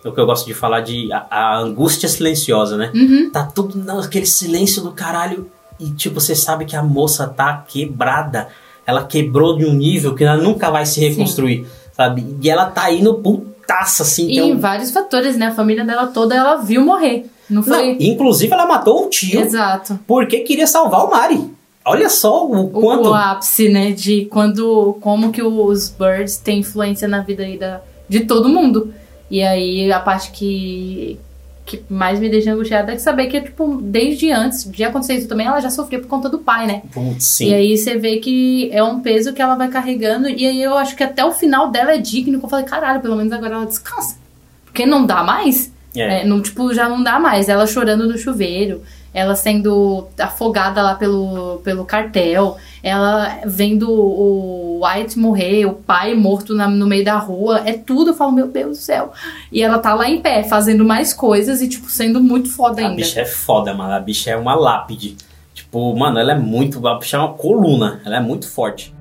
[0.05, 2.91] O que eu gosto de falar de a, a angústia silenciosa, né?
[2.95, 3.29] Uhum.
[3.31, 5.49] Tá tudo naquele silêncio do caralho.
[5.79, 8.47] E tipo, você sabe que a moça tá quebrada.
[8.85, 12.25] Ela quebrou de um nível que ela nunca vai se reconstruir, sabe?
[12.41, 14.29] E ela tá indo putaça, assim.
[14.29, 15.47] E tem um- em vários fatores, né?
[15.47, 17.25] A família dela toda, ela viu morrer.
[17.49, 17.97] Não Não, foi?
[17.99, 19.99] inclusive ela matou o tio Exato.
[20.07, 21.49] porque queria salvar o Mari.
[21.87, 23.09] Olha só o O, quanto.
[23.09, 23.91] o ápice, né?
[23.91, 24.97] De quando.
[25.01, 28.93] Como que os birds têm influência na vida aí da, de todo mundo.
[29.31, 31.19] E aí a parte que.
[31.65, 35.27] Que mais me deixa angustiada é que saber que, tipo, desde antes de acontecer isso
[35.27, 36.81] também, ela já sofria por conta do pai, né?
[36.93, 37.49] Putz, sim.
[37.49, 40.29] E aí você vê que é um peso que ela vai carregando.
[40.29, 42.39] E aí eu acho que até o final dela é digno.
[42.39, 44.15] Que eu falei, caralho, pelo menos agora ela descansa.
[44.63, 45.69] Porque não dá mais.
[45.93, 46.21] É.
[46.21, 47.49] É, não, tipo, já não dá mais.
[47.49, 48.81] Ela chorando no chuveiro,
[49.13, 56.53] ela sendo afogada lá pelo, pelo cartel, ela vendo o White morrer, o pai morto
[56.53, 58.11] na- no meio da rua, é tudo.
[58.11, 59.11] Eu falo, meu Deus do céu.
[59.51, 62.85] E ela tá lá em pé, fazendo mais coisas e, tipo, sendo muito foda A
[62.85, 62.95] ainda.
[62.97, 63.93] bicha é foda, mano.
[63.93, 65.17] A bicha é uma lápide.
[65.53, 66.85] Tipo, mano, ela é muito.
[66.87, 67.99] A bicha é uma coluna.
[68.05, 68.93] Ela é muito forte.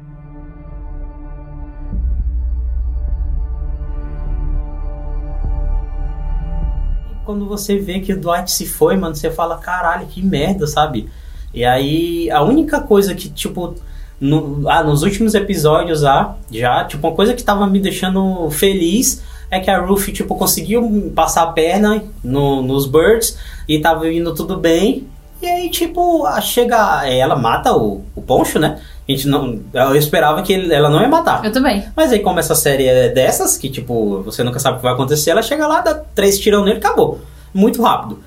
[7.26, 11.10] Quando você vê que o Dwight se foi, mano, você fala, caralho, que merda, sabe?
[11.52, 13.74] E aí, a única coisa que, tipo,
[14.20, 19.22] no- ah, nos últimos episódios ah, já, tipo, uma coisa que tava me deixando feliz
[19.50, 23.36] é que a Ruth, tipo, conseguiu passar a perna no- nos Birds
[23.68, 25.06] e tava indo tudo bem.
[25.42, 27.06] E aí, tipo, chega.
[27.06, 28.80] Ela mata o, o Poncho, né?
[29.08, 31.44] A gente não, eu esperava que ele- ela não ia matar.
[31.44, 31.84] Eu também.
[31.94, 34.92] Mas aí, como essa série é dessas, que tipo, você nunca sabe o que vai
[34.94, 37.20] acontecer, ela chega lá, dá três tirão nele e acabou.
[37.54, 38.18] Muito rápido.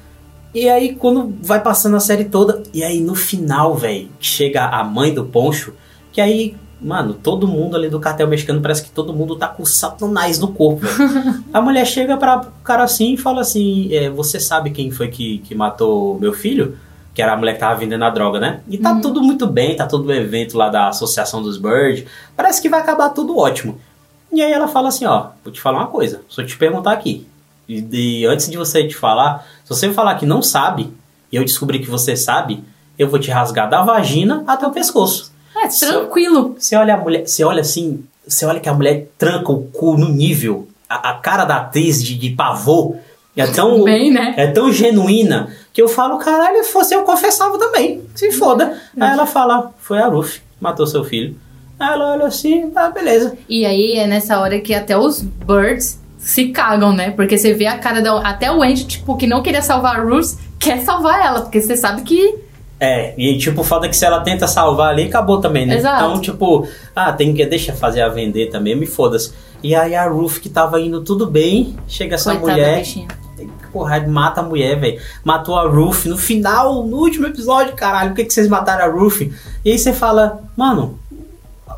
[0.55, 4.83] E aí, quando vai passando a série toda, e aí no final, velho, chega a
[4.83, 5.73] mãe do Poncho,
[6.11, 9.63] que aí, mano, todo mundo ali do cartel mexicano parece que todo mundo tá com
[9.65, 10.85] satanás no corpo,
[11.53, 15.09] a mulher chega para o cara assim e fala assim: é, Você sabe quem foi
[15.09, 16.77] que, que matou meu filho?
[17.19, 18.61] Que era a mulher que tava vendendo a droga, né?
[18.69, 22.05] E tá tudo muito bem, tá todo o evento lá da Associação dos Birds.
[22.33, 23.77] Parece que vai acabar tudo ótimo.
[24.31, 27.27] E aí ela fala assim, ó, vou te falar uma coisa, só te perguntar aqui.
[27.67, 30.93] E, e antes de você te falar, se você falar que não sabe,
[31.29, 32.63] e eu descobrir que você sabe,
[32.97, 35.29] eu vou te rasgar da vagina até o pescoço.
[35.57, 36.55] É, tranquilo.
[36.57, 39.97] Você olha a mulher, você olha assim, você olha que a mulher tranca o cu
[39.97, 42.95] no nível, a, a cara da atriz de, de pavor
[43.35, 44.35] é tão, Bem, né?
[44.37, 48.77] é tão genuína que eu falo, caralho, se fosse eu confessava também, se foda.
[48.99, 51.35] Aí ela fala, foi a Ruth, matou seu filho.
[51.79, 53.37] Aí ela olha assim, ah, beleza.
[53.47, 57.11] E aí é nessa hora que até os birds se cagam, né?
[57.11, 58.19] Porque você vê a cara da.
[58.19, 61.41] Até o Andy, tipo, que não queria salvar a Ruth, quer salvar ela.
[61.41, 62.35] Porque você sabe que.
[62.81, 65.77] É, e tipo, foda que se ela tenta salvar ali, acabou também, né?
[65.77, 66.03] Exato.
[66.03, 67.45] Então, tipo, ah, tem que.
[67.45, 69.33] Deixa fazer a vender também, me foda-se.
[69.63, 72.79] E aí a Ruth, que tava indo tudo bem, chega essa Coitada da mulher.
[72.79, 73.07] bichinha.
[73.71, 74.99] Porra, mata a mulher, velho.
[75.23, 78.09] Matou a Ruth no final, no último episódio, caralho.
[78.09, 79.21] Por que, que vocês mataram a Ruth?
[79.63, 80.99] E aí você fala, mano,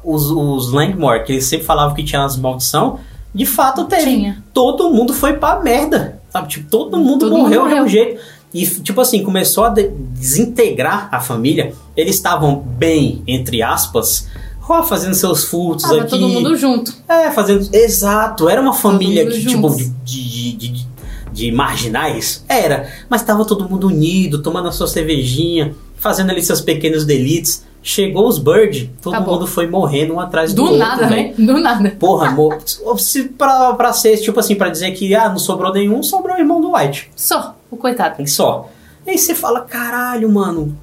[0.03, 2.99] os, os Langmore, que eles sempre falavam que tinha as maldição,
[3.33, 4.03] de fato teve.
[4.03, 4.43] Tinha.
[4.53, 6.19] Todo mundo foi pra merda.
[6.31, 6.47] Sabe?
[6.47, 8.21] Tipo, todo mundo todo morreu, de um jeito.
[8.53, 11.73] E, tipo assim, começou a desintegrar a família.
[11.95, 14.27] Eles estavam bem, entre aspas,
[14.67, 16.09] ó, fazendo seus furtos Tava aqui.
[16.09, 16.93] todo mundo junto.
[17.07, 17.69] É, fazendo.
[17.73, 20.87] Exato, era uma família que, tipo, de, de, de,
[21.31, 22.43] de, marginais.
[22.47, 22.89] Era.
[23.09, 27.63] Mas tava todo mundo unido, tomando a sua cervejinha, fazendo ali seus pequenos delitos.
[27.83, 29.33] Chegou os Bird, todo Acabou.
[29.33, 30.77] mundo foi morrendo um atrás do, do outro.
[30.77, 31.33] Do nada, né?
[31.35, 31.89] Do nada.
[31.99, 32.59] Porra, amor.
[32.99, 36.39] se pra, pra ser, tipo assim, pra dizer que ah, não sobrou nenhum, sobrou o
[36.39, 37.09] irmão do White.
[37.15, 38.27] Só, o coitado.
[38.29, 38.69] Só.
[39.05, 40.77] E aí você fala, caralho, mano,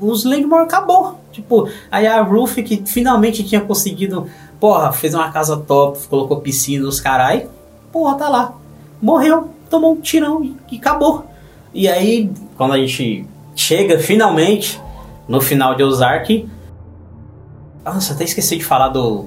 [0.00, 1.20] os Langmore acabou.
[1.32, 4.26] Tipo, aí a Ruth, que finalmente tinha conseguido,
[4.60, 7.48] porra, fez uma casa top, colocou piscina, os carai,
[7.90, 8.54] porra, tá lá.
[9.00, 11.26] Morreu, tomou um tirão e, e acabou.
[11.74, 14.80] E aí, quando a gente chega finalmente
[15.28, 16.48] no final de Ozark.
[17.84, 19.26] Nossa, até esqueci de falar do,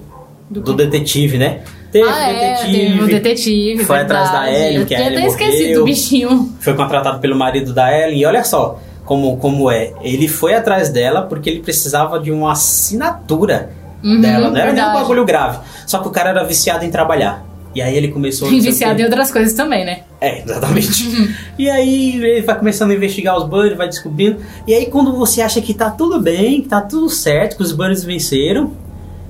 [0.50, 1.62] do, do detetive, né?
[1.91, 2.82] Teve ah, detetive.
[2.82, 3.86] É, teve um detetive.
[3.86, 4.28] Foi verdade.
[4.28, 6.56] atrás da Ellen, que a Ellen até esqueci do bichinho.
[6.60, 8.20] Foi contratado pelo marido da Ellen.
[8.20, 9.93] E olha só como, como é.
[10.02, 13.72] Ele foi atrás dela porque ele precisava de uma assinatura
[14.04, 14.50] uhum, dela.
[14.50, 15.60] Não era nem um bagulho grave.
[15.88, 17.46] Só que o cara era viciado em trabalhar.
[17.76, 18.49] E aí ele começou...
[18.49, 20.03] E viciado em outras coisas também, né?
[20.21, 21.07] É, exatamente.
[21.07, 21.34] Uhum.
[21.59, 24.38] e aí ele vai começando a investigar os Buddies, vai descobrindo.
[24.65, 27.73] E aí quando você acha que tá tudo bem, que tá tudo certo, que os
[27.73, 28.71] Buddies venceram,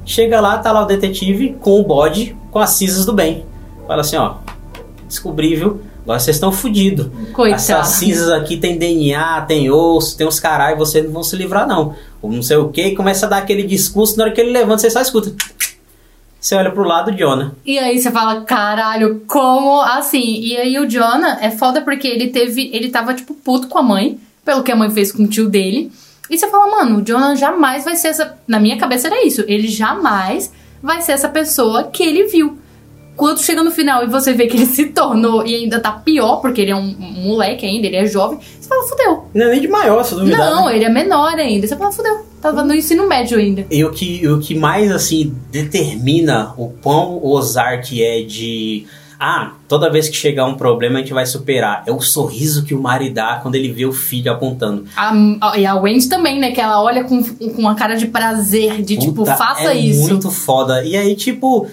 [0.05, 3.45] chega lá, tá lá o detetive com o bode, com as cinzas do bem.
[3.87, 4.35] Fala assim, ó,
[5.07, 5.81] descobri, viu?
[6.03, 7.07] Agora vocês estão fodidos.
[7.51, 11.67] Essas cinzas aqui tem DNA, tem osso, tem uns caralho, vocês não vão se livrar
[11.67, 11.95] não.
[12.21, 14.51] Ou não sei o que, e começa a dar aquele discurso, na hora que ele
[14.51, 15.33] levanta, você só escuta
[16.45, 17.55] você olha pro lado do Jonah.
[17.65, 20.41] E aí você fala, caralho, como assim?
[20.41, 22.69] E aí o Jonah é foda porque ele teve.
[22.71, 25.49] Ele tava, tipo, puto com a mãe, pelo que a mãe fez com o tio
[25.49, 25.91] dele.
[26.29, 28.37] E você fala, mano, o Jonah jamais vai ser essa.
[28.47, 29.43] Na minha cabeça era isso.
[29.47, 32.59] Ele jamais vai ser essa pessoa que ele viu.
[33.15, 36.37] Quando chega no final e você vê que ele se tornou e ainda tá pior,
[36.37, 39.25] porque ele é um moleque ainda, ele é jovem, você fala, fudeu.
[39.33, 40.49] Não é nem de maior, se duvidar.
[40.49, 40.75] Não, né?
[40.75, 41.67] ele é menor ainda.
[41.67, 42.25] Você fala, fudeu.
[42.41, 43.65] Tava no ensino médio ainda.
[43.71, 48.85] E o que, o que mais, assim, determina o quão Ozark é de.
[49.17, 51.83] Ah, toda vez que chegar um problema a gente vai superar.
[51.87, 54.85] É o sorriso que o Mari dá quando ele vê o filho apontando.
[54.95, 56.51] A, e a Wendy também, né?
[56.51, 59.77] Que ela olha com, com uma cara de prazer, de tipo, Puta, tipo, faça é
[59.77, 60.09] isso.
[60.09, 60.83] Muito foda.
[60.83, 61.67] E aí, tipo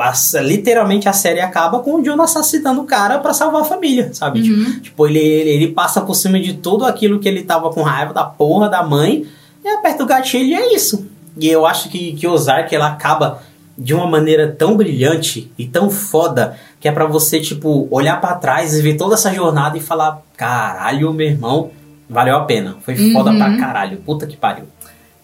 [0.00, 4.10] a, literalmente a série acaba com o John assassinando o cara para salvar a família,
[4.14, 4.40] sabe?
[4.40, 4.64] Uhum.
[4.64, 8.12] Tipo, tipo, ele, ele, passa por cima de tudo aquilo que ele tava com raiva
[8.12, 9.26] da porra da mãe
[9.64, 11.06] e aperta o gatilho e é isso.
[11.36, 13.42] E eu acho que, que Ozark ela acaba
[13.76, 18.34] de uma maneira tão brilhante e tão foda que é para você, tipo, olhar para
[18.36, 21.70] trás e ver toda essa jornada e falar: caralho, meu irmão,
[22.08, 22.76] valeu a pena.
[22.80, 23.12] Foi uhum.
[23.12, 23.98] foda pra caralho.
[23.98, 24.64] Puta que pariu.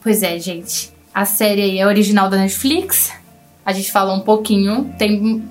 [0.02, 0.92] Pois é, gente.
[1.12, 3.12] A série aí é original da Netflix
[3.64, 4.92] a gente falou um pouquinho.
[4.98, 5.42] Tem.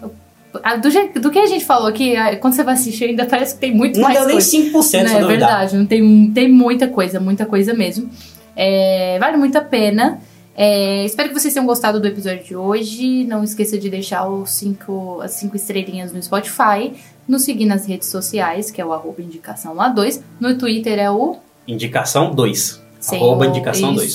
[0.82, 3.74] Do, do que a gente falou aqui, quando você vai assistir, ainda parece que tem
[3.74, 4.58] muito não mais deu coisa.
[4.58, 8.08] nem 5%, não, É verdade, não tem, tem muita coisa, muita coisa mesmo.
[8.56, 10.22] É, vale muito a pena.
[10.56, 13.24] É, espero que vocês tenham gostado do episódio de hoje.
[13.24, 16.94] Não esqueça de deixar os cinco, as cinco estrelinhas no Spotify.
[17.28, 20.22] Nos seguir nas redes sociais, que é o arroba indicação A2.
[20.40, 21.38] No Twitter é o...
[21.68, 22.82] Indicação 2.
[23.12, 24.14] Arroba indicação 2.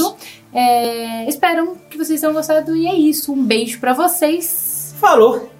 [0.53, 3.33] É, espero que vocês tenham gostado e é isso.
[3.33, 4.95] Um beijo para vocês.
[4.99, 5.58] Falou!